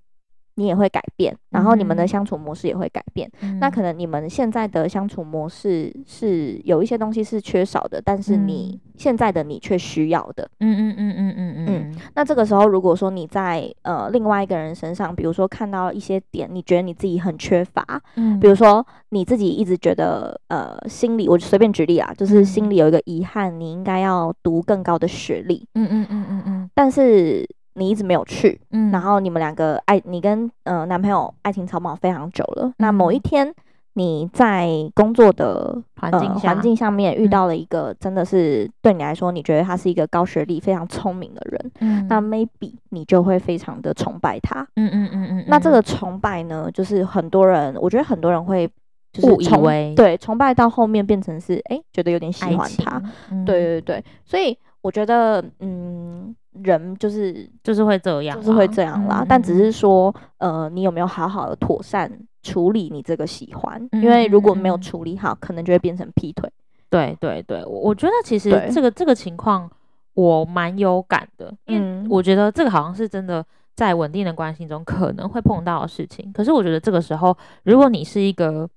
[0.59, 3.31] 你也会改变，然后你们的相处模式也会改变。
[3.39, 10.49] 嗯、那可能你们现在的相处模式是有一些东西是缺少的，但是你现在的你却需要的。
[10.59, 11.97] 嗯嗯嗯嗯嗯嗯嗯。
[12.13, 17.81] 那这个时候，如果说你在呃另外一个人身上，比如说看到一些点，你觉得你自己很缺乏，
[18.17, 25.65] 嗯，比如说你自己一直觉得呃心里，我随便举例啊，就是心里有一个遗憾，你应该要读更高的学历。
[25.75, 26.69] 嗯嗯嗯嗯嗯。
[26.75, 27.47] 但是。
[27.79, 32.67] 你一直没有去，嗯，然后你们两个爱，你跟呃男朋友爱情长跑非常久了。
[32.67, 33.51] 嗯、那某一天
[33.93, 45.45] 你在工作的环境环境下面遇到了一个真的是对你来说，你觉得他是一个高学历、非常聪明的人，嗯，那 maybe 你就会非常的崇拜他，嗯嗯嗯嗯。
[45.47, 48.69] 那这个崇拜呢，就是很多人，我觉得很多人会
[49.11, 49.93] 就是误以为。
[49.95, 56.35] 对崇拜到后面变成是哎、欸、觉得有点喜欢他，嗯、对对对，所以我觉得嗯。
[56.63, 59.21] 人就是就是会这样，就是会这样啦。
[59.21, 63.81] 嗯、但只是说，呃，你有没有好好的妥善处理你这个喜欢？
[63.91, 66.49] 嗯、因为如果没有处理好，可能就会变成劈腿。
[66.89, 69.69] 对对对，我觉得其实这个这个情况
[70.13, 73.45] 我蛮有感的，因为我觉得这个好像是真的
[73.75, 76.31] 在稳定的关系中可能会碰到的事情。
[76.33, 78.67] 可是我觉得这个时候，如果你是一个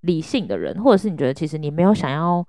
[0.00, 2.44] 理性的人，或者是你觉得其实你没有想要，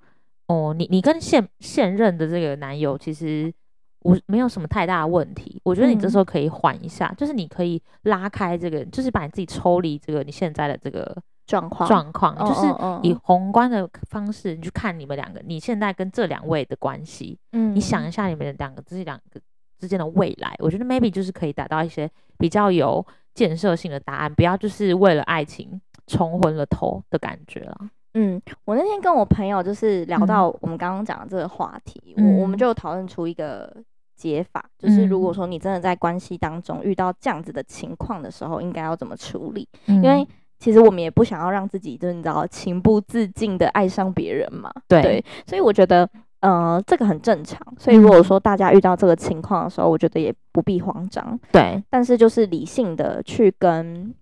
[0.48, 3.52] 哦，你你跟现现任的这个男友其实。
[4.00, 12.66] 我没有什么太大的问题，我觉得你这时候可以缓一下，嗯、就是你可以拉开这个，就是把你自己抽离这个你现在的这个状况状况，就是
[13.02, 19.40] 以宏观的方式你去看你们两个，你现在跟这两位的关系，嗯，你想一下你们两个这两个
[19.78, 23.04] 之间的未来，我觉得 maybe 就是可以达到一些比较有
[23.34, 27.76] 建设性的答案，不要就是为了爱情冲昏了头的感觉了。
[28.18, 33.72] 嗯，我那天跟我朋友就是聊到我们刚刚讲的这个话题，嗯、我我们就讨论出一个。
[34.16, 39.68] 解法就是，如果说你真的在关系当中遇到这样子的情况的时候，应该要怎么处理？
[39.88, 40.26] 嗯、因为
[40.58, 44.72] 其实我们也不想要让自己，就是你知道，情不自禁的爱上别人嘛。
[44.88, 46.08] 对，对，所以我觉得，
[46.40, 47.60] 呃，这个很正常。
[47.78, 51.38] 所以如果说大家遇到这个情况的时候，我觉得也不必慌张。
[51.52, 54.14] 对，但是就是理性的去跟。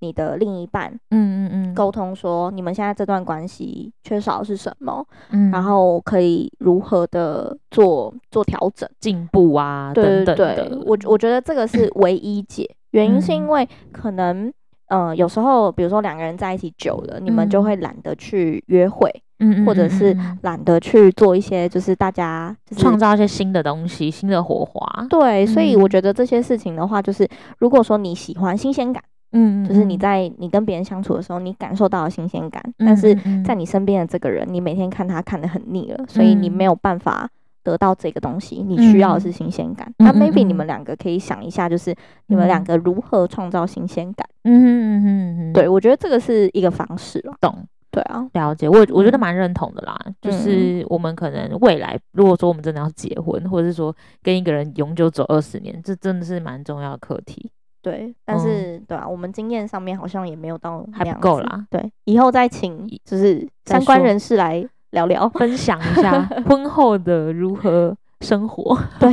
[0.00, 14.52] 你的另一半，嗯嗯嗯，沟通说你们现在这段关系缺少的是什么，嗯，然后可以如何的做做调整、进步啊，对对对，我我觉得这个是唯一解，原因是因为可能，
[14.86, 29.02] 呃，有时候比如说两个人在一起久了，你们就会懒得去约会，嗯，或者是懒得去做一些就是大家创造一些新的东西、新的火花，对，所以我觉得这些事情的话，就是如果说你喜欢新鲜感。
[29.32, 33.14] 嗯，就是你在你跟别人相处的时候，你感受到了新鲜感，嗯、但是
[33.44, 37.28] 在你身边的这个人，你每天看他看得很腻了，嗯、所以你没有办法
[37.62, 38.62] 得到这个东西。
[38.62, 39.92] 嗯、你需要的是新鲜感。
[39.98, 41.94] 嗯、那 maybe 你们两个可以想一下，就是
[42.28, 44.26] 你们两个如何创造新鲜感。
[44.44, 47.34] 嗯嗯嗯嗯，对，我觉得这个是一个方式了。
[47.40, 47.54] 懂？
[47.90, 48.68] 对啊，了解。
[48.68, 49.98] 我我觉得蛮认同的啦。
[50.04, 57.50] 嗯、就是我们可能未来，如果说我们真的要结婚，或者是说跟一个人永久走二十年，这真的是蛮重要的课题。
[57.90, 61.66] 对，但是、嗯、对啊，我们经验上面好像也没有到还不够啦。
[61.70, 68.78] 对，以后再请就是相关人士来聊聊，分享一下 婚后的如何生活。
[69.00, 69.10] 对，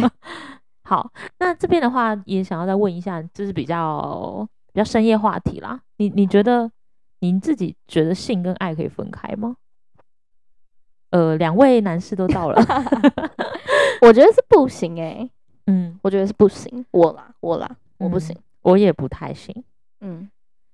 [0.83, 1.09] 好，
[1.39, 5.79] 那这边的话也想要再问一下，就是比较比较深夜话题啦。
[5.95, 6.69] 你你觉得
[7.19, 9.55] 您自己觉得性跟爱可以分开吗？
[11.11, 12.61] 呃，两位男士都到了，
[14.01, 15.31] 我觉得是不行哎、欸。
[15.67, 19.63] 嗯，我觉得是不行，我啦，我啦，我不行，嗯、我也不太行。
[20.01, 20.29] 嗯，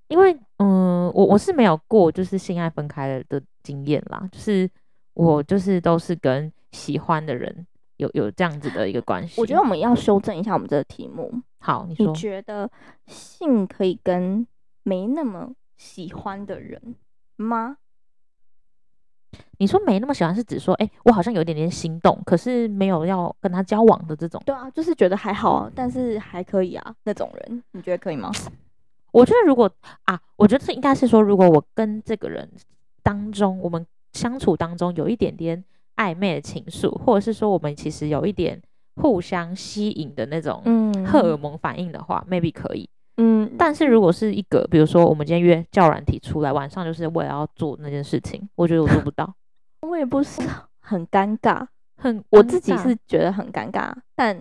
[0.07, 4.69] 因为嗯，我我是没有过就是性爱分开了的经验啦，就是
[5.13, 9.39] 我就是都是跟喜欢的人有有这样子的一个关系。
[9.41, 11.31] 我觉得我们要修正一下我们这个题目。
[11.59, 12.69] 好，你说，你觉得
[13.07, 14.47] 性可以跟
[14.83, 16.95] 没那么喜欢的人
[17.35, 17.77] 吗？
[19.57, 24.41] 你说没那么喜欢，是指说，哎、欸，我好像有一点点心动，可是没有要跟他交往的这种。
[24.45, 28.31] 对啊，就是觉得还好啊，但是还可以啊，那种人，你觉得可以吗？
[29.11, 29.69] 我觉得如果
[30.05, 32.49] 啊，我觉得这应该是说，如果我跟这个人
[33.03, 35.63] 当中，我们相处当中有一点点
[35.97, 38.61] 暧昧的情愫，或者是说我们其实有一点
[38.95, 40.63] 互相吸引的那种
[41.05, 42.89] 荷尔蒙反应的话、嗯、，maybe 可以。
[43.51, 49.31] 嗯，但是如果是一个，比如说我们今天约教软体出来，晚上就是为了要做那件事情，我觉得我做不到，
[49.87, 50.41] 我也不是
[50.79, 51.65] 很尴尬，
[51.97, 54.37] 很尬，我自己是觉得很尴尬，但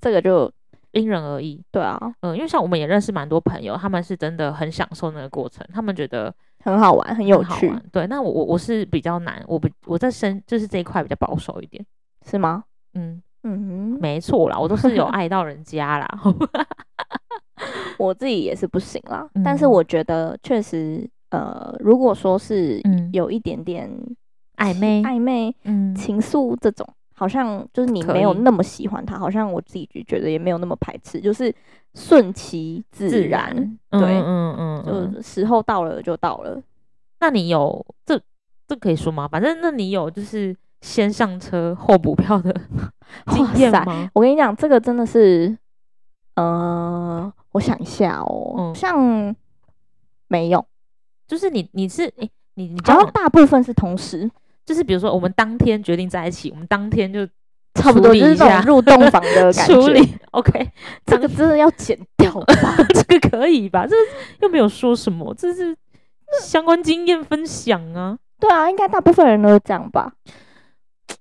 [0.00, 0.50] 这个就
[0.92, 1.62] 因人而异。
[1.72, 6.32] 对啊，嗯，因为像我们也认识蛮多朋友，他们是真的很享受那个过程，他们觉得
[6.64, 7.72] 很好玩，很有趣。
[7.90, 11.84] 对，那我我我是比较难，我不我在身就是这一块比较保守一点，
[12.26, 12.64] 是吗？
[12.94, 13.22] 嗯。
[13.42, 16.06] 嗯，没错啦，我都是有爱到人家啦。
[18.00, 22.80] 我自己也是不行啦，嗯、但是我觉得确实，呃，如果说是
[23.12, 23.90] 有一点点
[24.56, 25.54] 暧昧、暧昧、
[25.94, 31.54] 情愫这种，好像就是你没有那么喜欢他，好像我自己就觉得也没有那么排斥，就是
[31.94, 33.54] 顺其自然，
[33.90, 36.58] 对，嗯嗯，嗯，嗯，就时候到了就到了。
[37.20, 38.18] 那你有这
[38.66, 39.28] 这可以说吗？
[39.28, 42.54] 反正那你有就是先上车后补票的
[43.28, 44.08] 经验吗？
[44.14, 45.54] 我跟你讲，这个真的是，
[46.36, 47.30] 呃。
[47.52, 49.34] 我想一下哦，嗯、像
[50.28, 50.64] 没有，
[51.26, 54.30] 就是你你是你你然后大部分是同时，
[54.64, 57.26] 就是比如说我们当天决定在一起，我们当天就
[57.74, 59.74] 差不多就是那种入洞房的 感觉。
[59.74, 60.70] 处理 OK，
[61.04, 62.76] 这个真的要剪掉吧？
[62.94, 63.86] 这个可以吧？
[63.86, 63.96] 这
[64.40, 65.76] 又没有说什么，这是
[66.40, 68.16] 相关经验分享啊。
[68.38, 70.12] 对啊，应该大部分人都是这样吧？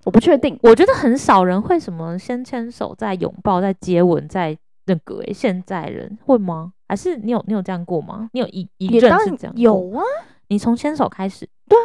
[0.05, 4.55] 我不确定，我觉得很少人会什么先牵手再拥抱再接吻再。
[4.89, 6.73] 那个诶，现在人会吗？
[6.87, 8.27] 还是你有你有这样过吗？
[8.33, 9.53] 你有一一任是这样？
[9.55, 10.01] 有啊，
[10.47, 11.47] 你从牵手开始？
[11.67, 11.77] 对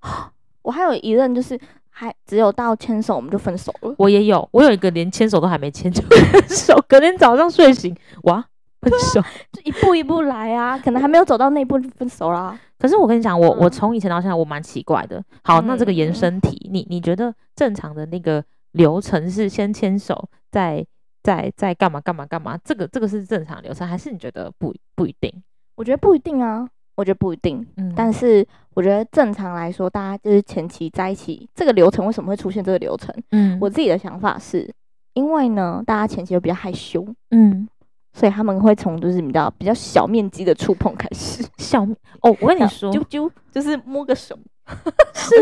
[0.00, 3.94] 啊， 我还有一任就是还只有到牵手我们就分手了。
[3.96, 6.18] 我也有，我有一个连牵手都还没牵就分
[6.48, 8.44] 手，隔天早上睡醒哇
[8.82, 12.60] 分手，就一步一步来啊，可能还没有走到那一步就分手啦。
[12.78, 15.24] 可是我跟你讲，我、嗯、我从以前到现在我蛮奇怪的。
[15.42, 20.84] 好，那这个延伸题，嗯、你你觉得正常的那个流程是先牵手再？
[21.22, 22.58] 在在干嘛干嘛干嘛？
[22.64, 25.32] 这个这个是正常流程，还是你觉得不不一定？
[25.74, 27.66] 我觉得不一定啊，我觉得不一定。
[27.76, 33.14] 嗯，但是我觉得正常来说，大家就是前期在一起，这个流程为什么会出现这个流程？
[33.30, 34.70] 嗯，我自己的想法是，
[35.14, 37.68] 因为呢，大家前期都比较害羞，嗯，
[38.12, 41.44] 所以他们会从就是比较比较小面积的触碰开始。
[41.58, 41.82] 小
[42.22, 44.38] 哦，我跟你说，啾啾，就是摸个手，
[45.14, 45.36] 是，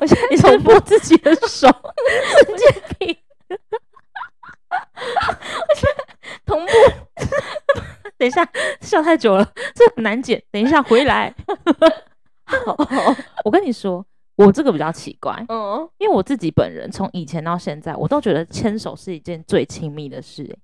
[0.00, 1.68] 我现在你从摸自己的手，
[2.46, 3.16] 神经病。
[6.44, 6.72] 同步，
[8.18, 8.44] 等一下，
[8.94, 10.40] 笑太久了， 这很难剪。
[10.52, 11.34] 等一下回来。
[12.46, 12.76] 好，
[13.44, 14.04] 我跟你说，
[14.36, 20.56] 我这个比较奇怪，嗯，因为我自己本人从以前到现在，我都觉得牵手是一件最亲密的事。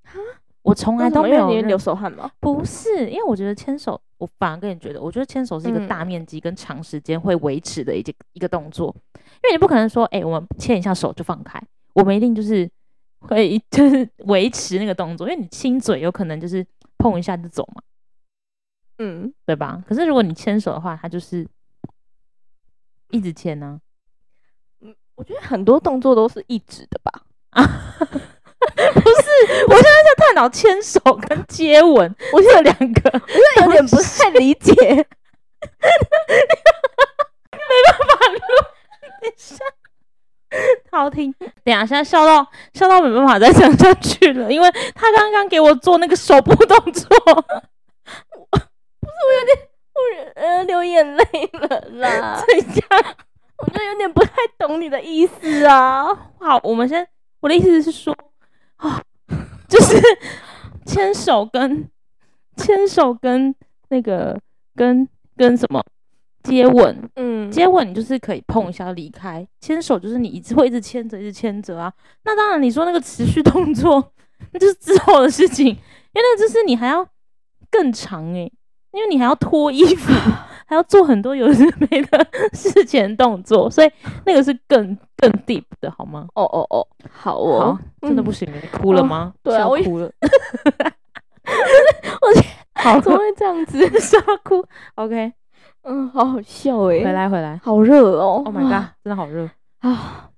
[0.63, 2.31] 我从来都没有流手汗吗？
[2.39, 11.61] 不是，因为我觉得牵手，我反而跟你觉得，我觉得牵手是一个大面积跟长时间会维持的一件一个动作，因为你不可能说，哎，我们牵一下手就放开，
[11.95, 12.71] 我们一定就是。
[13.23, 16.67] 会就是维持那个动作，因为你亲嘴有可能就是
[16.97, 17.83] 碰一下就走嘛，
[19.03, 19.83] 嗯，对吧？
[19.89, 21.49] 可是如果你牵手的话，他就是
[23.09, 23.81] 一直牵呢、啊。
[24.83, 27.11] 嗯，我觉得很多动作都是一直的吧？
[27.49, 29.27] 啊，不是，
[29.69, 35.05] 我现在在探讨牵手跟接吻，我这两个，我现在有点不太理解， 没
[37.87, 38.39] 办法录，
[39.23, 39.65] 等一下。
[40.91, 41.33] 好听，
[41.65, 47.09] 等下现在笑到笑到没办法再讲下去了，因为他刚刚给我做那个手部动作，
[49.01, 52.43] 不是我有点我呃流眼泪了啦。
[52.47, 53.17] 这样，
[53.59, 56.07] 我就有点不太懂你的意思啊。
[56.39, 57.07] 好，我们先，
[57.41, 58.17] 我的意思是说，
[58.77, 59.03] 啊，
[59.69, 59.97] 就是
[60.87, 61.89] 牵手跟
[62.57, 63.55] 牵手跟
[63.89, 64.39] 那个
[64.75, 65.83] 跟跟什么
[66.43, 71.93] 接吻，嗯，接吻你就是可以碰一下离开，牵手就是你一直会一直牵着，一直牵着啊。
[72.25, 74.13] 那当然，你说那个持续动作，
[74.53, 75.79] 那就是之后的事情，因为
[76.15, 77.07] 那就是你还要
[77.71, 78.53] 更长诶、欸，
[78.93, 80.13] 因为你还要脱衣服，
[80.67, 81.55] 还要做很多有的
[81.91, 83.91] 没的事前动作，所以
[84.27, 86.27] 那个是更更 deep 的，好吗？
[86.35, 87.79] 哦哦哦，好哦，好
[88.09, 89.33] 真的不行了，嗯、你哭了吗？
[89.43, 90.11] 对啊，我哭了。
[92.21, 92.29] 我
[92.83, 93.79] 好，怎么会这样子？
[94.01, 94.65] 笑哭
[94.97, 95.33] ？OK。
[95.83, 99.49] 嗯，好好笑诶、欸，回来回来，好热哦！Oh my god，真的好热
[99.81, 100.29] 啊！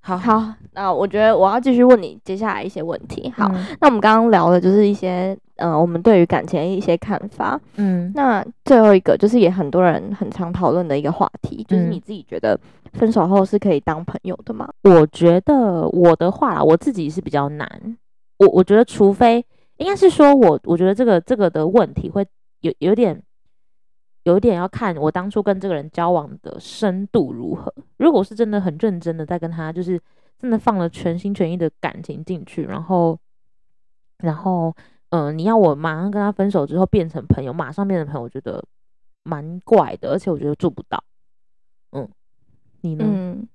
[0.00, 3.30] 好好，那我觉得我要继续问你接下来一些问题。
[3.36, 7.60] 好，嗯、那我们刚刚聊的就是一些呃，我们对于感情的一些看法。
[7.76, 12.58] 嗯，那最后一个就是也很多人很常讨论的一个话题，就是你自己觉得
[12.92, 14.68] 分手后是可以当朋友的吗？
[14.84, 17.98] 我觉得我的话，我自己是比较难。
[18.38, 19.44] 我我觉得，除非
[19.76, 22.26] 应该是说我，我觉得这个这个的问题会
[22.60, 23.22] 有有点。
[24.24, 27.72] 有点要看我当初跟这个人交往的深度如何。
[27.98, 30.00] 如果是真的很认真的在跟他，就是
[30.36, 33.16] 真的放了全心全意的感情进去，然后，
[34.18, 34.74] 然后，
[35.16, 38.62] 嗯、呃，你要我马上跟他分手之后变成朋友，马上变成朋友，我觉得
[39.22, 41.02] 蛮怪的，而且我觉得做不到。
[41.92, 42.06] 嗯，
[42.82, 43.04] 你呢？
[43.06, 43.48] 嗯，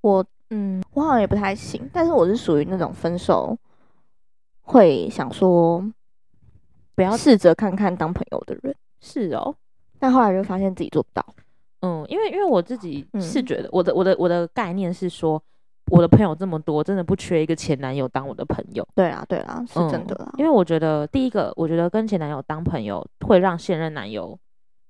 [0.00, 3.56] 我，嗯，我好像也不太行，但是我是属于那种分手
[4.62, 5.84] 会想说
[6.96, 8.74] 不要试着看看当朋友的人。
[9.00, 9.54] 是哦。
[10.00, 11.24] 但后来就发现自己做不到，
[11.82, 15.40] 嗯，因为因为我自己是觉得我的、嗯、我的我的概念是说，
[15.90, 18.86] 我的朋友这么多，真的不缺一个前男友当我的朋友。
[18.94, 20.38] 对啊，对啊，是真的啦、嗯。
[20.38, 24.38] 因为我觉得第一个，我觉得跟前男友当朋友会让现任男友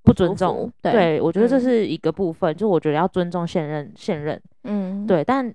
[0.03, 0.71] 不尊重。
[0.83, 4.41] 对，对，我觉得这是一个部分，嗯、就我觉得要尊重现任现任。
[4.65, 5.23] 嗯，对。
[5.23, 5.53] 但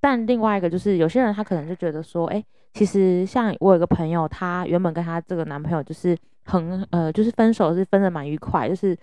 [0.00, 6.16] 但另外一个就是有些人他可能就觉得说，哎、欸，其实像我有个朋友，她原本跟她这个男朋友就是。
[6.44, 8.98] 很呃，就是分手是分的蛮愉快，就是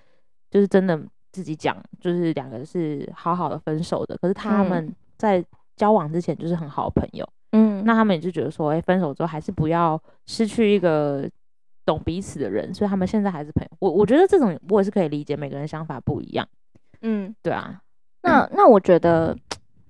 [0.51, 4.17] 就是真的自己讲，就是两个人是好好的分手的。
[4.17, 5.45] 可是他们在
[5.75, 11.29] 交往之前就是很好的朋友，嗯，那他们也就觉得说，哎、欸，分手之后还是不要失去一个
[11.85, 13.69] 懂彼此的人，所以他们现在还是朋友。
[13.79, 16.47] 我我觉得这种我也是可以理解，每个人想法不一样，
[17.01, 17.79] 嗯，对啊。
[18.23, 19.37] 那那我觉得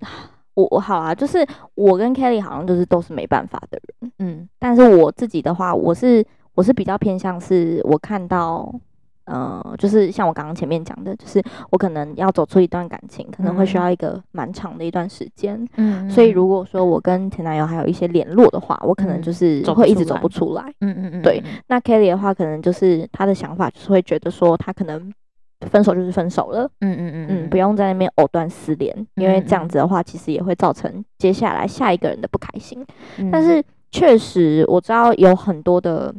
[0.54, 6.26] 我我好啊，就是我跟 Kelly 好像就是都是没办法的人，嗯，但是我自己的话，我是。
[6.54, 8.70] 我是比较偏向是，我看到，
[9.30, 15.64] 呃，就是像我刚刚前面讲的，就是我可能要走出一段感情，可能会需要一个蛮长的一段时间。
[15.76, 20.64] 嗯，所以如果说我跟前男友还有一些联络的话，我可能就是会一直走不出来。
[20.80, 21.22] 嗯嗯嗯。
[21.22, 25.12] 对，那 Kelly 的话，可能就是他的想法就是会觉得说，他可能
[25.60, 26.68] 分手就是分手了。
[26.80, 32.84] 嗯嗯嗯嗯，不用在那边藕断丝连，因为这样子的话，其实也会造成接下来下一个人的不开心。
[33.30, 33.62] 但是
[33.92, 36.12] 确实我知道有很多的。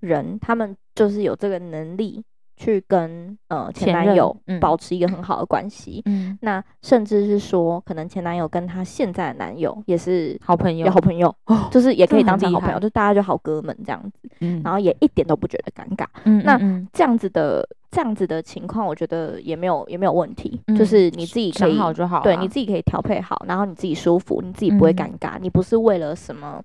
[0.00, 2.22] 人他们就是有这个能力
[2.58, 16.58] 去跟呃前男友保持一个很好的关系，嗯，那甚至是说可能前男友跟他现在的男友也是好朋友，好朋友，哦，就是也可以当成好朋友，就大家就好哥们这样子，嗯，然后也一点都不觉得尴尬，嗯，那
[16.92, 26.60] 这样子的这样子的情况，我觉得也没有也没有问题，嗯，就是你自己可以好就好，对，你自己可以调配好，然后你自己舒服，你自己不会尴尬，嗯，你不是为了什么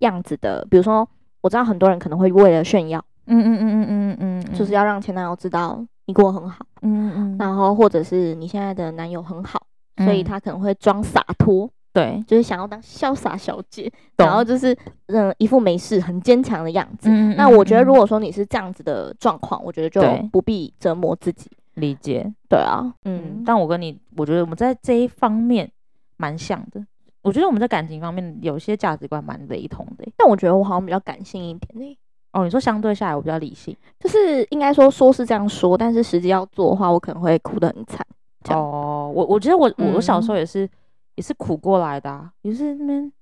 [0.00, 1.08] 样子的，比如说。
[1.40, 9.62] 我知道很多人可能会为了炫耀，嗯嗯嗯嗯嗯嗯，就是要让前男友知道你过得很好，嗯嗯，然后或者是你现在的男友很好，
[9.98, 14.76] 所以他可能会装洒脱，对，就是想要当潇洒小姐，然后就是
[15.06, 17.08] 嗯一副没事很坚强的样子。
[17.36, 20.00] 那我觉得如果说你是这样子的状况，我觉得就
[20.32, 21.50] 不必折磨自己。
[21.74, 25.70] 理解，对啊，嗯，但我跟你，我觉得我们在这一方面
[26.16, 26.84] 蛮像的。
[27.22, 31.98] 我觉得我们在感情方面有些价值观蛮雷同的，但我觉得我好像比较感性一点呢。
[32.32, 38.06] 哦，你说相对下来我比较理性，就是应该说说是这样说，但是实际要做的话，我可能会哭得很惨。
[38.50, 40.70] 哦，我我觉得我我小时候也是、嗯、
[41.16, 43.12] 也是苦过来的、啊，也是那边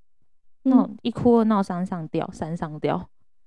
[0.64, 3.00] 闹一哭二闹三上吊，三上吊，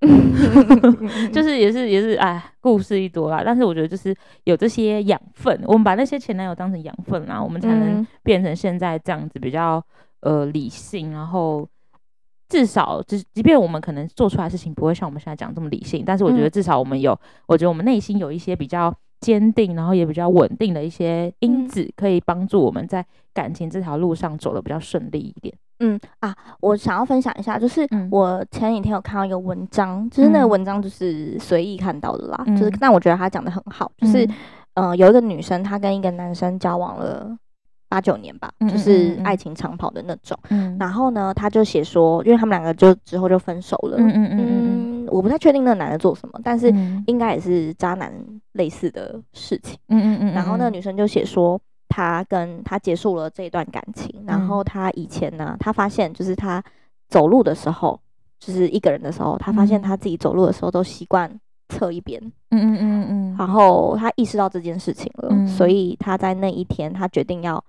[1.32, 3.42] 就是也是也是哎，故事一多啦。
[3.44, 9.82] 但是我觉得就是有这些养分，我们把那些前男友当成养分啦，我们才能变成现在这样子比较。
[10.22, 11.66] 呃，理性，然后
[12.50, 25.54] 至少，即即便我们可能做出来的事情不会像我们现在讲这么理性，但是我觉得至少我们有，嗯、我觉得我们内心有一些比较坚定，然后也比较稳定的一些因子，可以帮助我们在感情这条路上走得比较顺利一点。
[25.78, 34.26] 嗯啊，我想要分享一下，就是我前几天有看到一个文章，嗯、就是那个文章就是随意看到的啦，嗯、就是但我觉得他讲的很好，就是
[34.74, 37.38] 嗯、呃，有一个女生她跟一个男生交往了。
[37.90, 40.38] 八九年吧，就是爱情长跑的那种。
[40.50, 43.96] 嗯，然后呢，他就写说，因为他们两个就之后就分手了。
[43.98, 46.72] 嗯嗯嗯，我不太确定那个男的做什么，但是
[47.08, 48.12] 应该也是渣男
[48.52, 49.76] 类似的事情。
[49.88, 50.32] 嗯嗯嗯。
[50.34, 56.62] 然后那个女生就写说，她跟他结束了这一段感情，然后她以前呢，她发现就是她
[57.08, 57.98] 走路的时候，
[58.38, 61.28] 就是一个人的时候，她发现她自己走路的时候都习惯
[61.68, 62.22] 侧一边。
[62.50, 63.36] 嗯嗯嗯嗯。
[63.36, 67.62] 然后她意识到这件事情了，所以她在那一天，她决定要。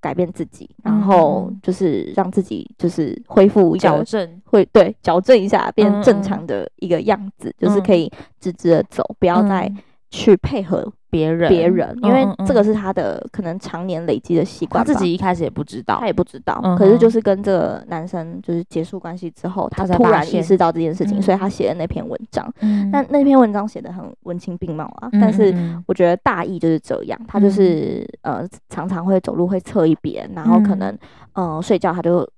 [0.00, 9.72] 改变自己，然后就是让自己就是恢复矫正，会对矫正一下，变正常的一个样子，嗯、就是可以直直的走，嗯、不要再
[10.10, 10.92] 去配合。
[11.10, 14.84] 别人，别人，因为这个是他的可能常年累积的习惯。
[14.84, 16.60] 他自己一开始也不知道，他也不知道。
[16.78, 22.52] 可是就是跟这个男生就是结束关系之后，他突然意识到这件事情，所以他写的那篇文章。
[22.92, 25.54] 那那篇文章写的很文情并茂啊，但是
[25.86, 30.96] 我觉得大意就是这样，他就是呃常常会走路会侧一边，然后可能
[31.34, 32.28] 嗯睡觉他就。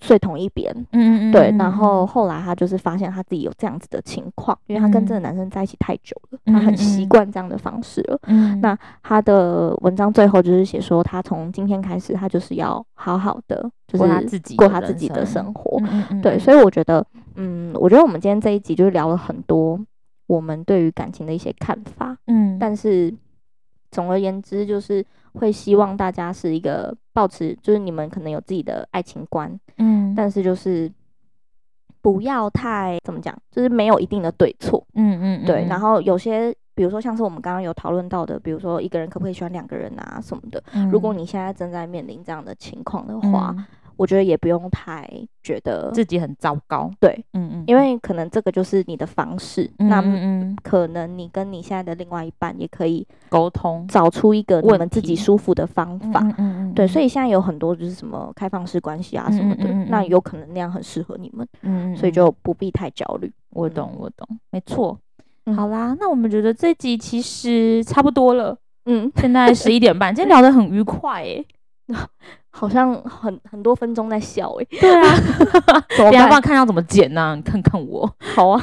[0.00, 8.18] 睡同一边，嗯嗯嗯对，然后后来他就是发现他自己有这样子的情况，因为他跟这个男生在一起太久了，他很习惯这样的方式了。
[8.24, 15.80] 嗯，那他的文章最后就是写说，他从今天开始，他就是要好好的，就是过他自己过他自己的生活。
[16.22, 17.06] 对，所以我觉得，
[17.36, 19.78] 嗯，我觉得我们今天这一集就是聊了很多
[20.26, 22.16] 我们对于感情的一些看法。
[22.26, 23.14] 嗯，但是
[23.90, 25.04] 总而言之，就是。
[25.34, 30.90] 会希望大家是一个保持，就是你们可能有自己的爱情观，嗯，但是就是
[32.00, 35.66] 不要太怎么讲，就是没有一定的对错，嗯嗯，对。
[35.68, 43.54] 然后有些，比如说像是我们刚刚有讨论到的，比如说一个人可不可以喜欢两个人啊什么的，如果你现在正在面临这样的情况的话。
[43.98, 45.06] 我觉得也不用太
[45.42, 63.30] 觉得自己很糟糕，对，嗯嗯，因为可能这个就是你的方式，那嗯，可能你跟你现在的另外一半也可以沟通，找出一个你们自己舒服的方法，嗯嗯，对，所以现在有很多就是什么开放式关系啊什么的，那有可能那样很适合你们，嗯，所以就不必太焦虑。
[63.50, 64.96] 我懂，我懂，没错。
[65.56, 65.66] 好。
[65.66, 71.44] 啦，那我们觉得这集其实差不多了，嗯，现在十一点半，今天聊得很愉快诶。
[72.50, 75.14] 好像很很多分钟在笑哎、欸，对啊，
[75.96, 77.34] 等下帮看要怎么剪呢、啊？
[77.36, 78.60] 你看看我， 好啊，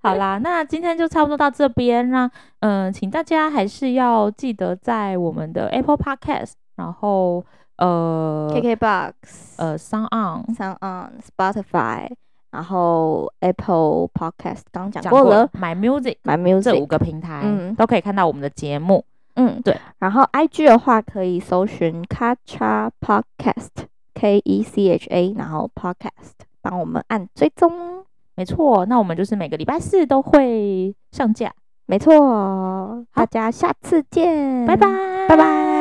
[0.00, 2.30] 好啦，那今天就差不多到这边啦。
[2.60, 7.44] 嗯、呃，请大家还是要记得在我们的 Apple Podcast，然后
[7.78, 9.12] 呃，KKBox，
[9.56, 12.08] 呃，Sound On，Sound On，Spotify，
[12.52, 19.04] 然后 Apple Podcast 刚讲过了，My Music，My Music 这五个平台，嗯，都可以看到我们的节目。
[19.34, 19.76] 嗯，对。
[19.98, 28.04] 然后 I G 的话可以搜寻 Kacha Podcast K E C H A，然后 Podcast 帮我们按追踪。
[28.36, 31.52] 没错，那我们就是每个礼拜四都会上架。
[31.86, 34.88] 没错，大家下次见，拜拜，
[35.28, 35.73] 拜拜。